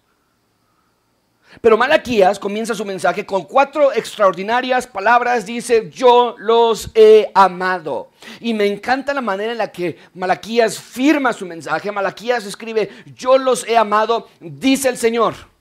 [1.60, 5.44] Pero Malaquías comienza su mensaje con cuatro extraordinarias palabras.
[5.44, 8.10] Dice, yo los he amado.
[8.40, 11.92] Y me encanta la manera en la que Malaquías firma su mensaje.
[11.92, 15.51] Malaquías escribe, yo los he amado, dice el Señor.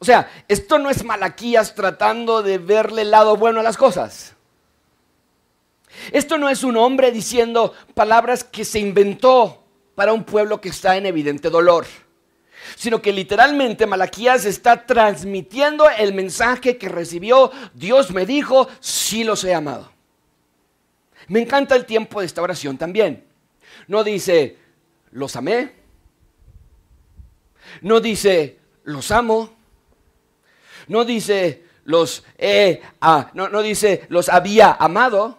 [0.00, 4.34] O sea, esto no es Malaquías tratando de verle el lado bueno a las cosas.
[6.10, 9.62] Esto no es un hombre diciendo palabras que se inventó
[9.94, 11.86] para un pueblo que está en evidente dolor,
[12.76, 17.52] sino que literalmente Malaquías está transmitiendo el mensaje que recibió.
[17.74, 19.92] Dios me dijo, sí los he amado.
[21.28, 23.26] Me encanta el tiempo de esta oración también.
[23.86, 24.56] No dice,
[25.10, 25.74] los amé.
[27.82, 29.59] No dice, los amo.
[30.90, 35.38] No dice, los he, ah, no, no dice, los había amado.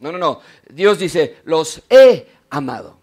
[0.00, 0.40] No, no, no.
[0.68, 2.98] Dios dice, los he amado.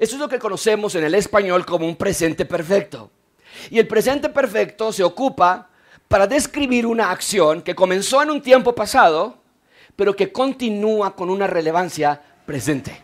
[0.00, 3.12] Eso es lo que conocemos en el español como un presente perfecto.
[3.70, 5.70] Y el presente perfecto se ocupa
[6.08, 9.38] para describir una acción que comenzó en un tiempo pasado,
[9.94, 13.03] pero que continúa con una relevancia presente.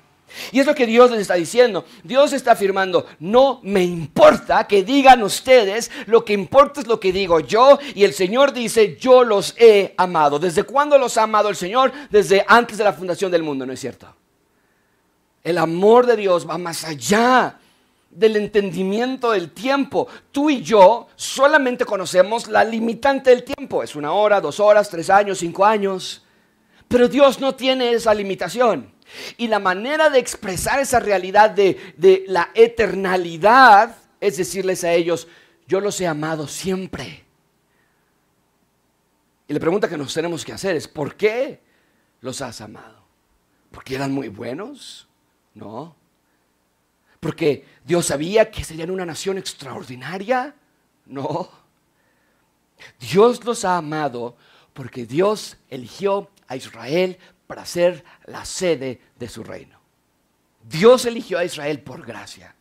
[0.53, 1.85] Y es lo que Dios les está diciendo.
[2.03, 7.13] Dios está afirmando, no me importa que digan ustedes, lo que importa es lo que
[7.13, 7.79] digo yo.
[7.95, 10.39] Y el Señor dice, yo los he amado.
[10.39, 11.93] ¿Desde cuándo los ha amado el Señor?
[12.11, 14.15] Desde antes de la fundación del mundo, ¿no es cierto?
[15.43, 17.59] El amor de Dios va más allá
[18.11, 20.09] del entendimiento del tiempo.
[20.33, 23.83] Tú y yo solamente conocemos la limitante del tiempo.
[23.83, 26.25] Es una hora, dos horas, tres años, cinco años.
[26.89, 28.93] Pero Dios no tiene esa limitación.
[29.37, 35.27] Y la manera de expresar esa realidad de, de la eternalidad es decirles a ellos,
[35.67, 37.25] yo los he amado siempre.
[39.49, 41.61] Y la pregunta que nos tenemos que hacer es, ¿por qué
[42.21, 43.03] los has amado?
[43.71, 45.09] ¿Porque eran muy buenos?
[45.55, 45.97] No.
[47.19, 50.55] ¿Porque Dios sabía que serían una nación extraordinaria?
[51.07, 51.51] No.
[52.99, 54.37] Dios los ha amado
[54.73, 57.19] porque Dios eligió a Israel
[57.51, 59.77] para ser la sede de su reino.
[60.63, 62.55] Dios eligió a Israel por gracia,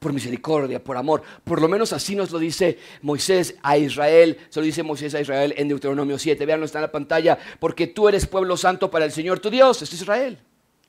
[0.00, 1.22] por misericordia, por amor.
[1.44, 4.36] Por lo menos así nos lo dice Moisés a Israel.
[4.48, 6.44] Se lo dice Moisés a Israel en Deuteronomio 7.
[6.44, 7.38] Veanlo, está en la pantalla.
[7.60, 9.80] Porque tú eres pueblo santo para el Señor tu Dios.
[9.80, 10.36] Este es Israel.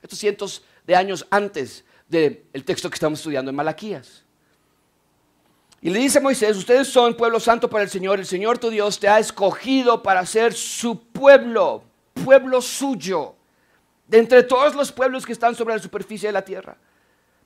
[0.02, 4.24] Estos cientos de años antes del texto que estamos estudiando en Malaquías.
[5.80, 8.98] Y le dice Moisés, ustedes son pueblo santo para el Señor, el Señor tu Dios
[8.98, 13.36] te ha escogido para ser su pueblo, pueblo suyo
[14.06, 16.76] de entre todos los pueblos que están sobre la superficie de la tierra.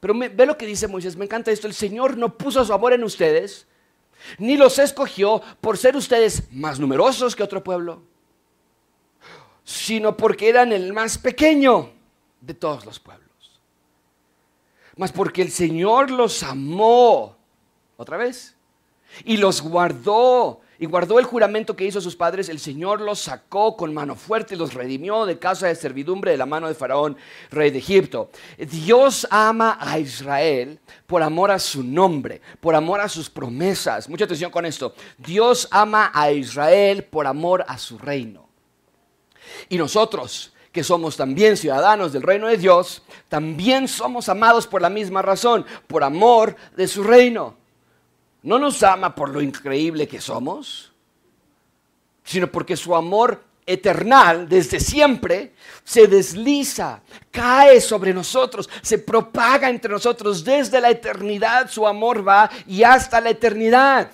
[0.00, 2.92] Pero ve lo que dice Moisés, me encanta esto, el Señor no puso su amor
[2.92, 3.66] en ustedes,
[4.38, 8.02] ni los escogió por ser ustedes más numerosos que otro pueblo,
[9.64, 11.92] sino porque eran el más pequeño
[12.40, 13.28] de todos los pueblos.
[14.96, 17.36] Más porque el Señor los amó,
[17.96, 18.56] otra vez,
[19.24, 23.18] y los guardó y guardó el juramento que hizo a sus padres, el Señor los
[23.18, 26.74] sacó con mano fuerte y los redimió de casa de servidumbre de la mano de
[26.74, 27.16] Faraón,
[27.50, 28.30] rey de Egipto.
[28.56, 34.08] Dios ama a Israel por amor a su nombre, por amor a sus promesas.
[34.08, 34.94] Mucha atención con esto.
[35.16, 38.48] Dios ama a Israel por amor a su reino.
[39.68, 44.90] Y nosotros, que somos también ciudadanos del reino de Dios, también somos amados por la
[44.90, 47.57] misma razón, por amor de su reino
[48.42, 50.92] no nos ama por lo increíble que somos,
[52.24, 55.52] sino porque su amor eternal desde siempre
[55.84, 62.50] se desliza, cae sobre nosotros, se propaga entre nosotros desde la eternidad, su amor va
[62.66, 64.10] y hasta la eternidad.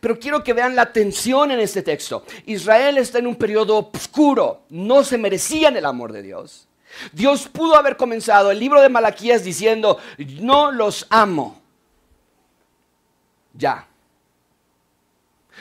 [0.00, 2.24] Pero quiero que vean la tensión en este texto.
[2.46, 6.66] Israel está en un periodo oscuro, no se merecían el amor de Dios.
[7.12, 9.98] Dios pudo haber comenzado el libro de Malaquías diciendo,
[10.40, 11.65] no los amo
[13.56, 13.86] ya.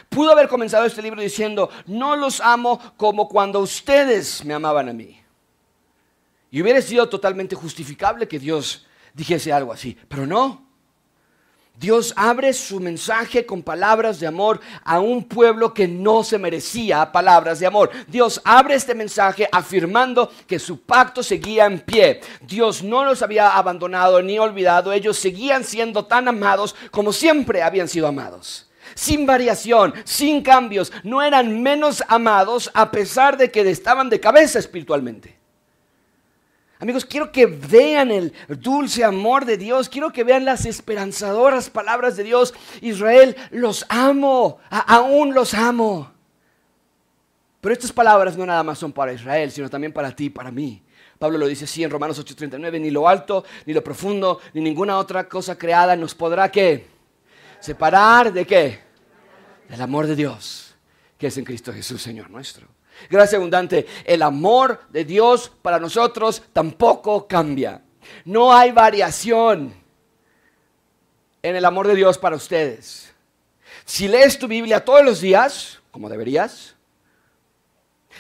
[0.10, 4.94] Pudo haber comenzado este libro diciendo, no los amo como cuando ustedes me amaban a
[4.94, 5.22] mí.
[6.52, 10.65] Y hubiera sido totalmente justificable que Dios dijese algo así, pero no.
[11.78, 17.12] Dios abre su mensaje con palabras de amor a un pueblo que no se merecía
[17.12, 17.92] palabras de amor.
[18.08, 22.22] Dios abre este mensaje afirmando que su pacto seguía en pie.
[22.42, 24.94] Dios no los había abandonado ni olvidado.
[24.94, 28.70] Ellos seguían siendo tan amados como siempre habían sido amados.
[28.94, 30.94] Sin variación, sin cambios.
[31.04, 35.45] No eran menos amados a pesar de que estaban de cabeza espiritualmente.
[36.80, 42.18] Amigos, quiero que vean el dulce amor de Dios, quiero que vean las esperanzadoras palabras
[42.18, 42.54] de Dios.
[42.82, 46.12] Israel, los amo, aún los amo.
[47.62, 50.84] Pero estas palabras no nada más son para Israel, sino también para ti, para mí.
[51.18, 54.98] Pablo lo dice así en Romanos 8:39, ni lo alto, ni lo profundo, ni ninguna
[54.98, 56.88] otra cosa creada nos podrá qué?
[57.60, 58.80] Separar de qué?
[59.70, 60.76] Del amor de Dios,
[61.18, 62.68] que es en Cristo Jesús, Señor nuestro.
[63.10, 63.86] Gracias abundante.
[64.04, 67.82] El amor de Dios para nosotros tampoco cambia.
[68.24, 69.74] No hay variación
[71.42, 73.14] en el amor de Dios para ustedes.
[73.86, 76.76] Si lees tu Biblia todos los días, como deberías,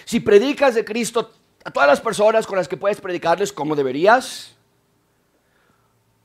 [0.05, 1.31] si predicas de Cristo
[1.63, 4.55] a todas las personas con las que puedes predicarles como deberías,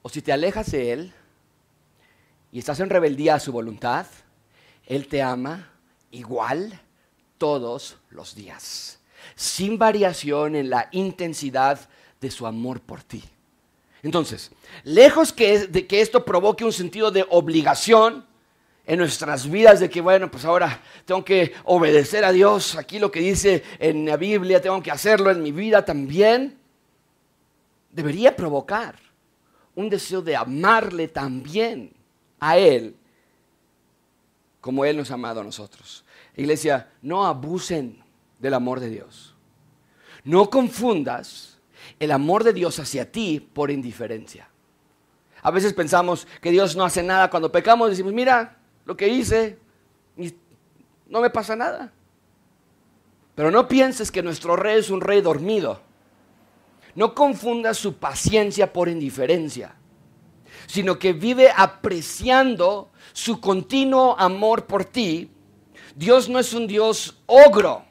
[0.03, 1.15] o si te alejas de Él
[2.53, 4.07] y estás en rebeldía a su voluntad,
[4.87, 5.71] Él te ama
[6.11, 6.81] igual
[7.41, 8.99] todos los días,
[9.35, 11.81] sin variación en la intensidad
[12.21, 13.25] de su amor por ti.
[14.03, 14.51] Entonces,
[14.85, 18.27] lejos que, de que esto provoque un sentido de obligación
[18.85, 23.11] en nuestras vidas, de que, bueno, pues ahora tengo que obedecer a Dios, aquí lo
[23.11, 26.59] que dice en la Biblia, tengo que hacerlo en mi vida también,
[27.91, 28.99] debería provocar
[29.75, 31.91] un deseo de amarle también
[32.39, 32.95] a Él
[34.61, 36.05] como Él nos ha amado a nosotros.
[36.37, 38.03] Iglesia, no abusen
[38.39, 39.35] del amor de Dios.
[40.25, 41.59] No confundas
[41.99, 44.49] el amor de Dios hacia ti por indiferencia.
[45.43, 49.59] A veces pensamos que Dios no hace nada cuando pecamos, decimos, mira lo que hice,
[51.09, 51.93] no me pasa nada.
[53.35, 55.81] Pero no pienses que nuestro rey es un rey dormido.
[56.95, 59.75] No confundas su paciencia por indiferencia,
[60.67, 65.31] sino que vive apreciando su continuo amor por ti.
[65.95, 67.85] Dios no es un Dios ogro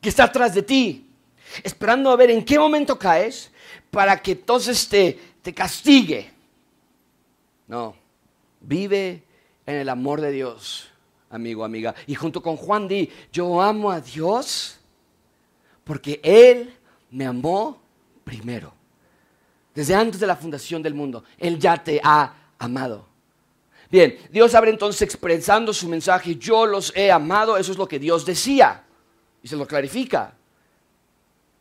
[0.00, 1.10] que está atrás de ti,
[1.62, 3.50] esperando a ver en qué momento caes
[3.90, 6.30] para que entonces te, te castigue.
[7.66, 7.96] No,
[8.60, 9.22] vive
[9.64, 10.88] en el amor de Dios,
[11.30, 11.94] amigo, amiga.
[12.06, 14.78] Y junto con Juan di, yo amo a Dios
[15.84, 16.72] porque Él
[17.10, 17.80] me amó
[18.24, 18.72] primero.
[19.74, 23.06] Desde antes de la fundación del mundo, Él ya te ha amado.
[23.90, 27.98] Bien, Dios abre entonces expresando su mensaje, yo los he amado, eso es lo que
[27.98, 28.84] Dios decía,
[29.42, 30.34] y se lo clarifica.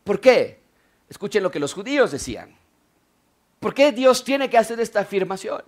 [0.04, 0.60] ¿Por qué?
[1.10, 2.56] Escuchen lo que los judíos decían.
[3.60, 5.64] ¿Por qué Dios tiene que hacer esta afirmación?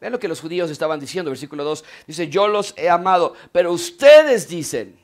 [0.00, 3.72] Vean lo que los judíos estaban diciendo, versículo 2, dice, yo los he amado, pero
[3.72, 4.98] ustedes dicen,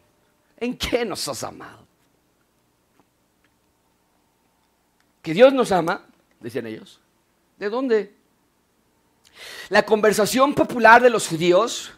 [0.56, 1.86] ¿en qué nos has amado?
[5.22, 6.06] ¿Que Dios nos ama?
[6.40, 7.00] Decían ellos.
[7.58, 8.19] ¿De dónde?
[9.68, 11.92] La conversación popular de los judíos,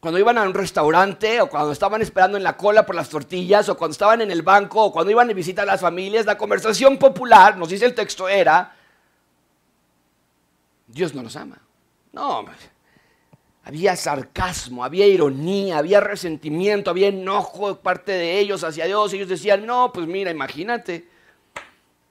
[0.00, 3.68] cuando iban a un restaurante o cuando estaban esperando en la cola por las tortillas
[3.68, 6.38] o cuando estaban en el banco o cuando iban a visitar a las familias, la
[6.38, 8.76] conversación popular, nos dice el texto, era,
[10.86, 11.60] Dios no nos ama.
[12.12, 12.44] No,
[13.64, 19.12] había sarcasmo, había ironía, había resentimiento, había enojo de parte de ellos hacia Dios.
[19.12, 21.08] Ellos decían, no, pues mira, imagínate,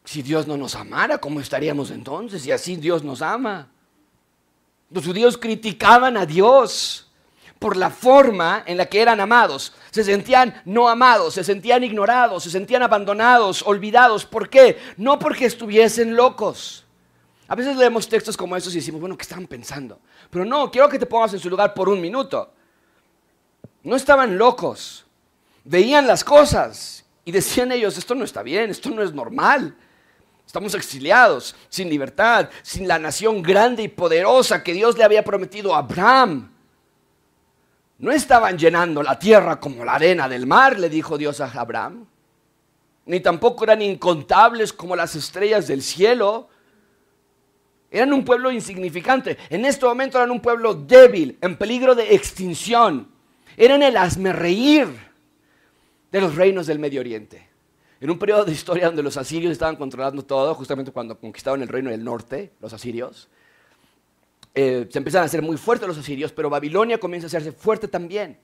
[0.03, 2.41] si Dios no nos amara, ¿cómo estaríamos entonces?
[2.41, 3.69] Si así Dios nos ama.
[4.89, 7.11] Los judíos criticaban a Dios
[7.59, 9.73] por la forma en la que eran amados.
[9.91, 14.25] Se sentían no amados, se sentían ignorados, se sentían abandonados, olvidados.
[14.25, 14.77] ¿Por qué?
[14.97, 16.85] No porque estuviesen locos.
[17.47, 19.99] A veces leemos textos como estos y decimos, bueno, ¿qué estaban pensando?
[20.29, 22.51] Pero no, quiero que te pongas en su lugar por un minuto.
[23.83, 25.05] No estaban locos.
[25.63, 29.75] Veían las cosas y decían ellos, esto no está bien, esto no es normal.
[30.45, 35.75] Estamos exiliados, sin libertad, sin la nación grande y poderosa que Dios le había prometido
[35.75, 36.51] a Abraham.
[37.97, 42.05] No estaban llenando la tierra como la arena del mar, le dijo Dios a Abraham.
[43.05, 46.49] Ni tampoco eran incontables como las estrellas del cielo.
[47.91, 49.37] Eran un pueblo insignificante.
[49.49, 53.09] En este momento eran un pueblo débil, en peligro de extinción.
[53.55, 54.87] Eran el asmerreír
[56.11, 57.54] de los reinos del Medio Oriente.
[58.05, 61.67] En un periodo de historia donde los asirios estaban controlando todo, justamente cuando conquistaron el
[61.67, 63.29] reino del norte, los asirios,
[64.53, 67.87] eh, se empiezan a hacer muy fuertes los asirios, pero Babilonia comienza a hacerse fuerte
[67.87, 68.37] también.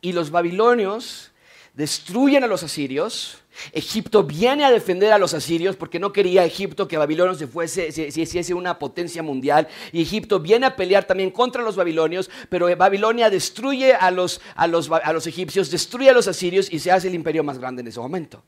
[0.00, 1.30] Y los babilonios
[1.72, 3.39] destruyen a los asirios.
[3.72, 7.92] Egipto viene a defender a los asirios porque no quería Egipto que Babilonia se fuese,
[7.92, 9.68] se, hiciese una potencia mundial.
[9.92, 14.66] Y Egipto viene a pelear también contra los babilonios, pero Babilonia destruye a los, a
[14.66, 17.82] los, a los egipcios, destruye a los asirios y se hace el imperio más grande
[17.82, 18.42] en ese momento.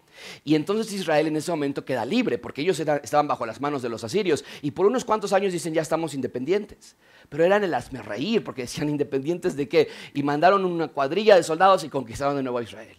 [0.44, 3.88] Y entonces Israel en ese momento queda libre porque ellos estaban bajo las manos de
[3.88, 4.44] los asirios.
[4.62, 6.96] Y por unos cuantos años dicen ya estamos independientes.
[7.28, 9.88] Pero eran el reír porque decían independientes de qué.
[10.14, 12.96] Y mandaron una cuadrilla de soldados y conquistaron de nuevo a Israel.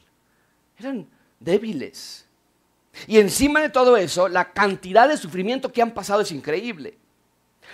[0.79, 1.07] Eran
[1.43, 2.25] débiles.
[3.07, 6.97] Y encima de todo eso, la cantidad de sufrimiento que han pasado es increíble.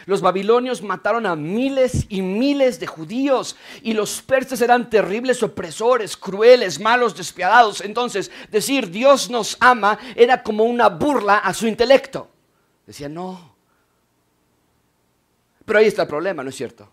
[0.05, 6.15] Los babilonios mataron a miles y miles de judíos y los persas eran terribles opresores,
[6.15, 7.81] crueles, malos, despiadados.
[7.81, 12.29] Entonces, decir Dios nos ama era como una burla a su intelecto.
[12.87, 13.55] Decía, no.
[15.65, 16.89] Pero ahí está el problema, ¿no es cierto?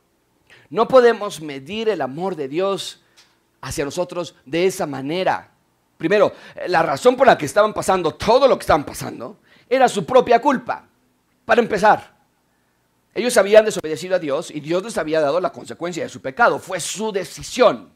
[0.68, 3.02] No podemos medir el amor de Dios
[3.60, 5.52] hacia nosotros de esa manera.
[5.96, 6.32] Primero,
[6.68, 9.38] la razón por la que estaban pasando todo lo que estaban pasando
[9.68, 10.86] era su propia culpa.
[11.44, 12.14] Para empezar,
[13.14, 16.58] ellos habían desobedecido a Dios y Dios les había dado la consecuencia de su pecado.
[16.58, 17.90] Fue su decisión.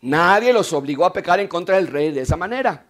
[0.00, 2.86] Nadie los obligó a pecar en contra del rey de esa manera.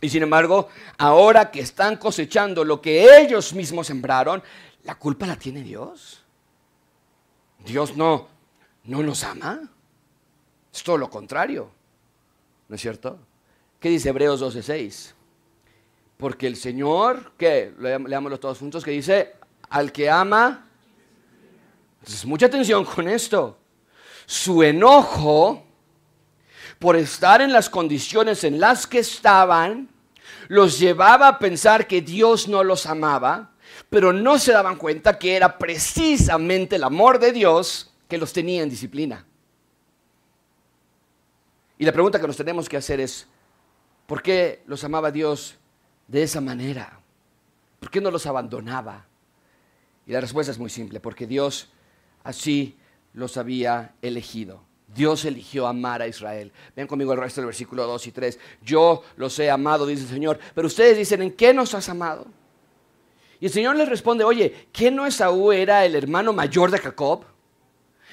[0.00, 0.68] Y sin embargo,
[0.98, 4.42] ahora que están cosechando lo que ellos mismos sembraron,
[4.82, 6.24] la culpa la tiene Dios.
[7.58, 8.28] Dios no,
[8.84, 9.60] no nos ama.
[10.72, 11.70] Es todo lo contrario.
[12.72, 13.18] ¿No es cierto?
[13.78, 15.12] ¿Qué dice Hebreos 12:6?
[16.16, 17.70] Porque el Señor, ¿qué?
[17.78, 19.34] Leámoslo todos juntos, que dice,
[19.68, 20.70] al que ama.
[21.98, 23.58] Entonces, mucha atención con esto.
[24.24, 25.62] Su enojo
[26.78, 29.90] por estar en las condiciones en las que estaban,
[30.48, 33.50] los llevaba a pensar que Dios no los amaba,
[33.90, 38.62] pero no se daban cuenta que era precisamente el amor de Dios que los tenía
[38.62, 39.26] en disciplina.
[41.78, 43.26] Y la pregunta que nos tenemos que hacer es,
[44.06, 45.56] ¿por qué los amaba Dios
[46.08, 47.00] de esa manera?
[47.80, 49.06] ¿Por qué no los abandonaba?
[50.06, 51.70] Y la respuesta es muy simple, porque Dios
[52.24, 52.76] así
[53.14, 54.62] los había elegido.
[54.94, 56.52] Dios eligió amar a Israel.
[56.76, 58.38] Ven conmigo el resto del versículo 2 y 3.
[58.62, 60.38] Yo los he amado, dice el Señor.
[60.54, 62.26] Pero ustedes dicen, ¿en qué nos has amado?
[63.40, 67.24] Y el Señor les responde, oye, ¿qué no Esaú era el hermano mayor de Jacob?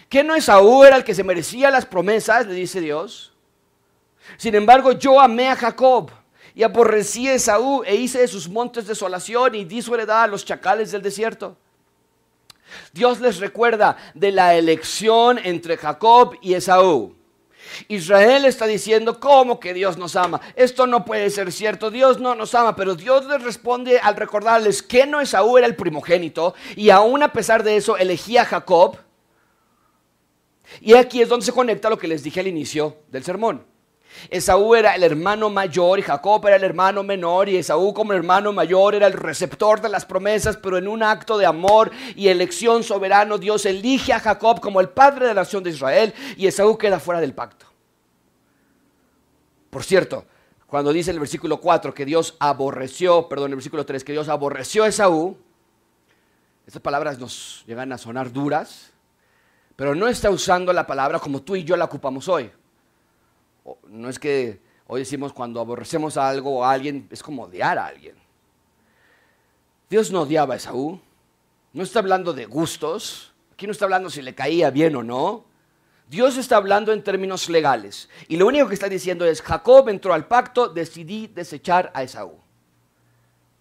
[0.07, 2.47] ¿Qué no Esaú era el que se merecía las promesas?
[2.47, 3.28] Le dice Dios.
[4.37, 6.11] Sin embargo, yo amé a Jacob
[6.53, 10.27] y aborrecí a Esaú e hice de sus montes desolación y di su heredad a
[10.27, 11.57] los chacales del desierto.
[12.93, 17.15] Dios les recuerda de la elección entre Jacob y Esaú.
[17.87, 20.41] Israel está diciendo, ¿cómo que Dios nos ama?
[20.55, 24.81] Esto no puede ser cierto, Dios no nos ama, pero Dios les responde al recordarles
[24.81, 28.97] que no Esaú era el primogénito y aún a pesar de eso elegía a Jacob.
[30.81, 33.65] Y aquí es donde se conecta lo que les dije al inicio del sermón.
[34.29, 38.51] Esaú era el hermano mayor y Jacob era el hermano menor y Esaú como hermano
[38.51, 42.83] mayor era el receptor de las promesas, pero en un acto de amor y elección
[42.83, 46.77] soberano Dios elige a Jacob como el padre de la nación de Israel y Esaú
[46.77, 47.65] queda fuera del pacto.
[49.69, 50.25] Por cierto,
[50.67, 54.83] cuando dice el versículo 4 que Dios aborreció, perdón, el versículo 3 que Dios aborreció
[54.83, 55.37] a Esaú,
[56.65, 58.91] estas palabras nos llegan a sonar duras,
[59.75, 62.51] pero no está usando la palabra como tú y yo la ocupamos hoy
[63.87, 67.77] no es que hoy decimos cuando aborrecemos a algo o a alguien, es como odiar
[67.77, 68.15] a alguien.
[69.89, 70.99] Dios no odiaba a Esaú.
[71.73, 73.33] No está hablando de gustos.
[73.53, 75.45] Aquí no está hablando si le caía bien o no.
[76.07, 78.09] Dios está hablando en términos legales.
[78.27, 82.39] Y lo único que está diciendo es, Jacob entró al pacto, decidí desechar a Esaú.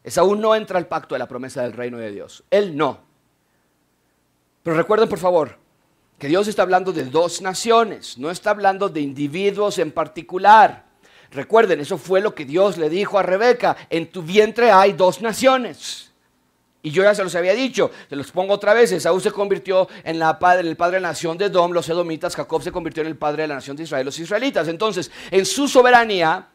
[0.02, 2.44] Esaú no entra al pacto de la promesa del reino de Dios.
[2.50, 3.00] Él no.
[4.62, 5.58] Pero recuerden por favor,
[6.18, 10.84] que Dios está hablando de dos naciones, no está hablando de individuos en particular.
[11.30, 15.20] Recuerden, eso fue lo que Dios le dijo a Rebeca, en tu vientre hay dos
[15.20, 16.10] naciones.
[16.82, 19.88] Y yo ya se los había dicho, se los pongo otra vez, Esaú se convirtió
[20.04, 23.02] en, la padre, el padre de la nación de Dom, los edomitas, Jacob se convirtió
[23.02, 24.68] en el padre de la nación de Israel, los israelitas.
[24.68, 26.48] Entonces, en su soberanía,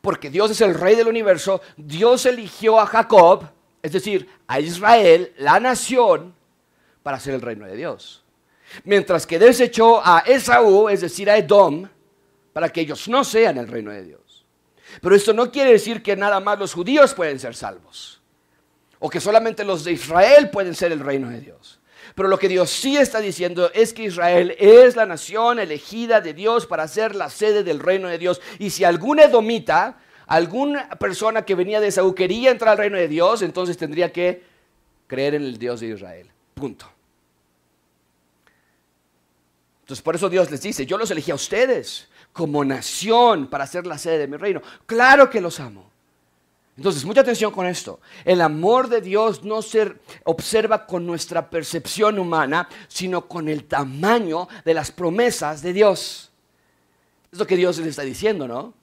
[0.00, 3.44] porque Dios es el rey del universo, Dios eligió a Jacob,
[3.82, 6.34] es decir, a Israel, la nación,
[7.02, 8.24] para ser el reino de Dios.
[8.84, 11.88] Mientras que desechó a Esaú, es decir, a Edom,
[12.52, 14.46] para que ellos no sean el reino de Dios.
[15.00, 18.20] Pero esto no quiere decir que nada más los judíos pueden ser salvos.
[18.98, 21.78] O que solamente los de Israel pueden ser el reino de Dios.
[22.14, 26.34] Pero lo que Dios sí está diciendo es que Israel es la nación elegida de
[26.34, 28.40] Dios para ser la sede del reino de Dios.
[28.58, 33.06] Y si algún edomita, alguna persona que venía de Esaú quería entrar al reino de
[33.06, 34.42] Dios, entonces tendría que
[35.06, 36.28] creer en el Dios de Israel.
[36.54, 36.97] Punto.
[39.88, 43.86] Entonces por eso Dios les dice, yo los elegí a ustedes como nación para ser
[43.86, 44.60] la sede de mi reino.
[44.84, 45.90] Claro que los amo.
[46.76, 47.98] Entonces, mucha atención con esto.
[48.22, 54.46] El amor de Dios no se observa con nuestra percepción humana, sino con el tamaño
[54.62, 56.32] de las promesas de Dios.
[57.32, 58.74] Es lo que Dios les está diciendo, ¿no?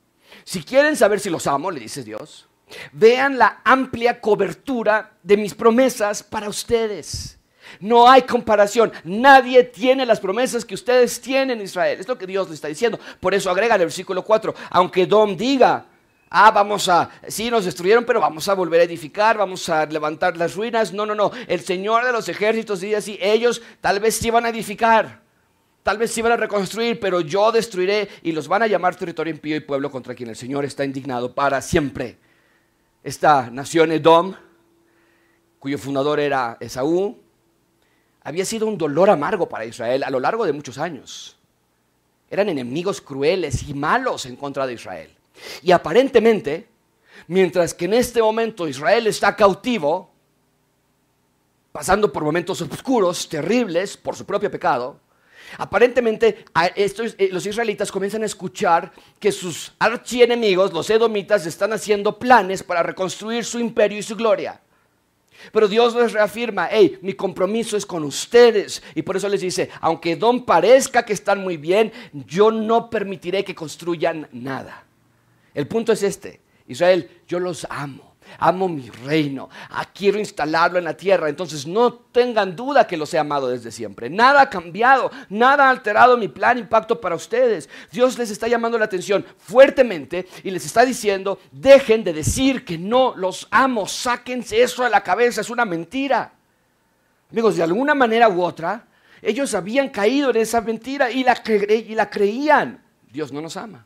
[0.44, 2.48] Si quieren saber si los amo, le dice Dios,
[2.94, 7.35] vean la amplia cobertura de mis promesas para ustedes.
[7.80, 8.92] No hay comparación.
[9.04, 12.00] Nadie tiene las promesas que ustedes tienen en Israel.
[12.00, 13.00] Es lo que Dios le está diciendo.
[13.20, 14.54] Por eso agrega el versículo 4.
[14.72, 15.86] Aunque Dom diga,
[16.30, 20.38] ah, vamos a, sí, nos destruyeron, pero vamos a volver a edificar, vamos a levantar
[20.38, 20.94] las ruinas.
[20.94, 21.32] No, no, no.
[21.48, 25.26] El Señor de los ejércitos dice así, ellos tal vez sí van a edificar.
[25.86, 29.32] Tal vez sí van a reconstruir, pero yo destruiré y los van a llamar territorio
[29.32, 32.18] impío y pueblo contra quien el Señor está indignado para siempre.
[33.04, 34.34] Esta nación Edom,
[35.60, 37.22] cuyo fundador era Esaú,
[38.26, 41.38] había sido un dolor amargo para Israel a lo largo de muchos años.
[42.30, 45.16] Eran enemigos crueles y malos en contra de Israel.
[45.62, 46.68] Y aparentemente,
[47.28, 50.10] mientras que en este momento Israel está cautivo,
[51.72, 55.00] pasando por momentos oscuros, terribles, por su propio pecado,
[55.60, 56.46] aparentemente
[56.76, 62.82] eh, los israelitas comienzan a escuchar que sus archienemigos, los edomitas, están haciendo planes para
[62.82, 64.62] reconstruir su imperio y su gloria.
[65.52, 68.82] Pero Dios les reafirma, hey, mi compromiso es con ustedes.
[68.96, 73.44] Y por eso les dice, aunque Don parezca que están muy bien, yo no permitiré
[73.44, 74.86] que construyan nada.
[75.54, 78.15] El punto es este, Israel, yo los amo.
[78.40, 81.30] Amo mi reino, ah, quiero instalarlo en la tierra.
[81.30, 84.10] Entonces no tengan duda que los he amado desde siempre.
[84.10, 87.70] Nada ha cambiado, nada ha alterado mi plan y pacto para ustedes.
[87.92, 92.78] Dios les está llamando la atención fuertemente y les está diciendo, dejen de decir que
[92.78, 96.34] no los amo, sáquense eso de la cabeza, es una mentira.
[97.32, 98.86] Amigos, de alguna manera u otra,
[99.22, 102.82] ellos habían caído en esa mentira y la, y la creían.
[103.12, 103.86] Dios no nos ama,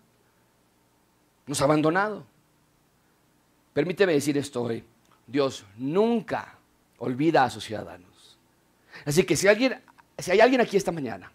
[1.45, 2.25] nos ha abandonado.
[3.73, 4.83] Permíteme decir esto hoy.
[5.27, 6.57] Dios nunca
[6.97, 8.37] olvida a sus ciudadanos.
[9.05, 9.81] Así que si, alguien,
[10.17, 11.31] si hay alguien aquí esta mañana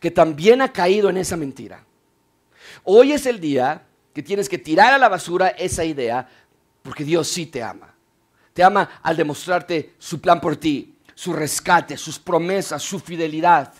[0.00, 1.84] que también ha caído en esa mentira,
[2.82, 6.28] hoy es el día que tienes que tirar a la basura esa idea
[6.82, 7.94] porque Dios sí te ama.
[8.52, 13.72] Te ama al demostrarte su plan por ti, su rescate, sus promesas, su fidelidad.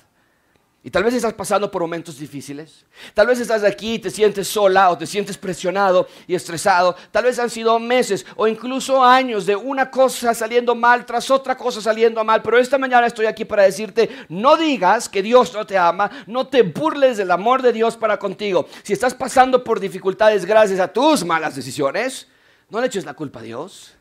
[0.87, 2.85] Y tal vez estás pasando por momentos difíciles.
[3.15, 6.95] Tal vez estás aquí y te sientes sola o te sientes presionado y estresado.
[7.11, 11.57] Tal vez han sido meses o incluso años de una cosa saliendo mal tras otra
[11.57, 12.43] cosa saliendo mal.
[12.43, 16.49] Pero esta mañana estoy aquí para decirte, no digas que Dios no te ama, no
[16.49, 18.67] te burles del amor de Dios para contigo.
[18.83, 22.29] Si estás pasando por dificultades gracias a tus malas decisiones,
[22.69, 23.95] no le eches la culpa a Dios.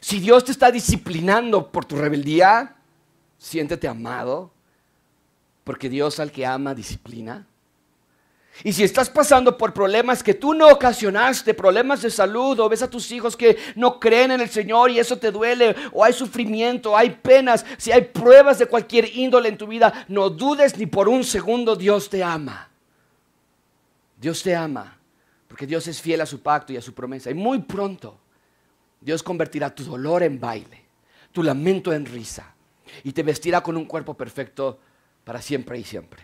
[0.00, 2.76] Si Dios te está disciplinando por tu rebeldía,
[3.36, 4.52] siéntete amado
[5.64, 7.46] porque Dios al que ama disciplina.
[8.64, 12.82] Y si estás pasando por problemas que tú no ocasionaste, problemas de salud, o ves
[12.82, 16.12] a tus hijos que no creen en el Señor y eso te duele, o hay
[16.12, 20.86] sufrimiento, hay penas, si hay pruebas de cualquier índole en tu vida, no dudes ni
[20.86, 22.68] por un segundo, Dios te ama.
[24.20, 24.98] Dios te ama,
[25.48, 27.30] porque Dios es fiel a su pacto y a su promesa.
[27.30, 28.20] Y muy pronto
[29.00, 30.84] Dios convertirá tu dolor en baile,
[31.32, 32.54] tu lamento en risa,
[33.02, 34.78] y te vestirá con un cuerpo perfecto
[35.24, 36.22] para siempre y siempre.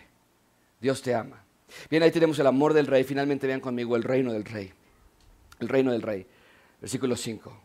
[0.79, 1.43] Dios te ama.
[1.89, 3.03] Bien, ahí tenemos el amor del rey.
[3.03, 4.71] Finalmente vean conmigo el reino del rey.
[5.59, 6.25] El reino del rey.
[6.81, 7.61] Versículo 5.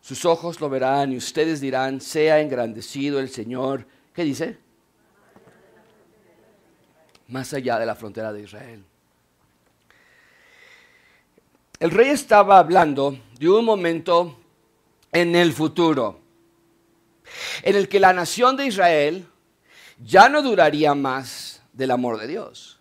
[0.00, 3.86] Sus ojos lo verán y ustedes dirán, sea engrandecido el Señor.
[4.12, 4.58] ¿Qué dice?
[7.28, 8.84] Más allá de la frontera de Israel.
[11.80, 14.38] El rey estaba hablando de un momento
[15.10, 16.20] en el futuro,
[17.62, 19.26] en el que la nación de Israel
[20.04, 22.78] ya no duraría más del amor de Dios.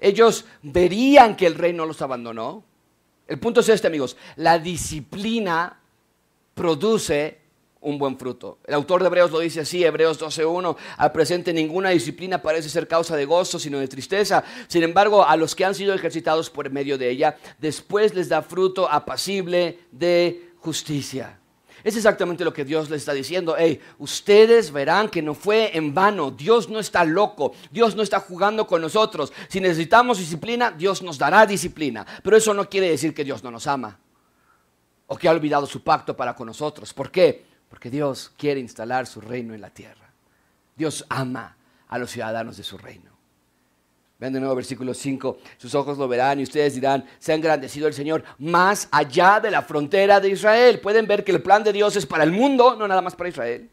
[0.00, 2.64] Ellos verían que el rey no los abandonó.
[3.26, 4.16] El punto es este, amigos.
[4.36, 5.80] La disciplina
[6.54, 7.38] produce
[7.80, 8.58] un buen fruto.
[8.66, 12.88] El autor de Hebreos lo dice así, Hebreos 12.1, al presente ninguna disciplina parece ser
[12.88, 14.42] causa de gozo, sino de tristeza.
[14.68, 18.42] Sin embargo, a los que han sido ejercitados por medio de ella, después les da
[18.42, 21.38] fruto apacible de justicia.
[21.84, 23.56] Es exactamente lo que Dios le está diciendo.
[23.58, 26.30] Hey, ustedes verán que no fue en vano.
[26.30, 27.52] Dios no está loco.
[27.70, 29.34] Dios no está jugando con nosotros.
[29.48, 32.06] Si necesitamos disciplina, Dios nos dará disciplina.
[32.22, 33.98] Pero eso no quiere decir que Dios no nos ama.
[35.08, 36.94] O que ha olvidado su pacto para con nosotros.
[36.94, 37.44] ¿Por qué?
[37.68, 40.10] Porque Dios quiere instalar su reino en la tierra.
[40.74, 41.54] Dios ama
[41.86, 43.13] a los ciudadanos de su reino.
[44.18, 47.88] Vean de nuevo versículo 5, sus ojos lo verán y ustedes dirán, se ha engrandecido
[47.88, 50.80] el Señor más allá de la frontera de Israel.
[50.80, 53.30] Pueden ver que el plan de Dios es para el mundo, no nada más para
[53.30, 53.68] Israel.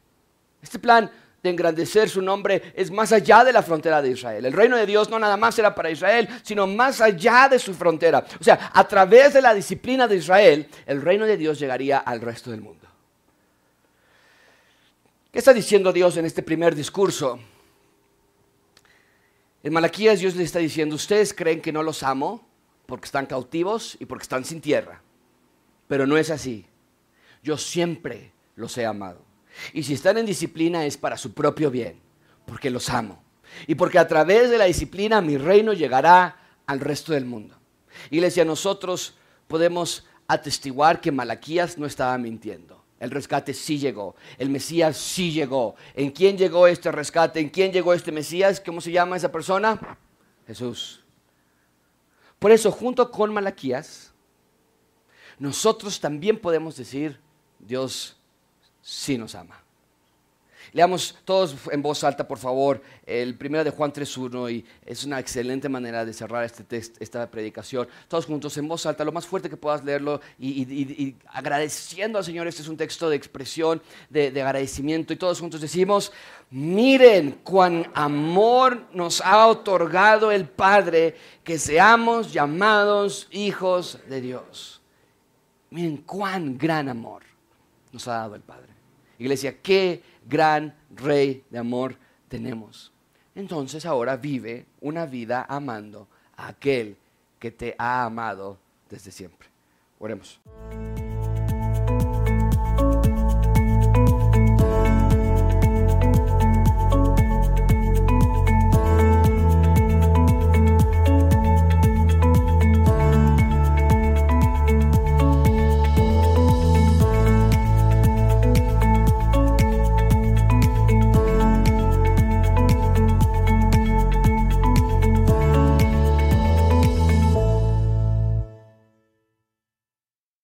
[0.62, 1.12] Este plan
[1.44, 4.46] de engrandecer su nombre es más allá de la frontera de Israel.
[4.46, 7.74] El reino de Dios no nada más era para Israel, sino más allá de su
[7.74, 8.26] frontera.
[8.40, 12.22] O sea, a través de la disciplina de Israel, el reino de Dios llegaría al
[12.22, 12.88] resto del mundo.
[15.32, 17.40] ¿Qué está diciendo Dios en este primer discurso?
[19.64, 22.48] En Malaquías Dios les está diciendo, ustedes creen que no los amo
[22.88, 25.02] porque están cautivos y porque están sin tierra,
[25.88, 26.66] pero no es así.
[27.44, 29.22] Yo siempre los he amado.
[29.74, 32.00] Y si están en disciplina es para su propio bien,
[32.46, 33.22] porque los amo.
[33.68, 37.56] Y porque a través de la disciplina mi reino llegará al resto del mundo.
[38.10, 39.16] Iglesia, nosotros
[39.48, 42.81] podemos atestiguar que Malaquías no estaba mintiendo.
[43.02, 44.16] El rescate sí llegó.
[44.38, 45.76] El Mesías sí llegó.
[45.96, 47.40] ¿En quién llegó este rescate?
[47.40, 48.62] ¿En quién llegó este Mesías?
[48.64, 49.98] ¿Cómo se llama esa persona?
[50.46, 51.04] Jesús.
[52.38, 54.14] Por eso, junto con Malaquías,
[55.40, 57.20] nosotros también podemos decir,
[57.58, 58.18] Dios
[58.84, 59.64] sí nos ama.
[60.74, 65.20] Leamos todos en voz alta, por favor, el primero de Juan 3.1 y es una
[65.20, 67.90] excelente manera de cerrar este esta predicación.
[68.08, 72.48] Todos juntos en voz alta, lo más fuerte que puedas leerlo y, agradeciendo al Señor.
[72.48, 76.14] Este es un texto de expresión, de agradecimiento y todos juntos decimos,
[76.50, 84.82] miren cuán amor nos ha otorgado el Padre que seamos llamados hijos de Dios.
[85.70, 87.24] Miren cuán gran amor
[87.92, 88.72] nos ha dado el Padre.
[89.20, 91.96] Iglesia, qué gran rey de amor
[92.28, 92.92] tenemos.
[93.36, 96.98] Entonces ahora vive una vida amando a aquel
[97.40, 98.58] que te ha amado
[98.90, 99.48] desde siempre.
[100.00, 100.40] Oremos.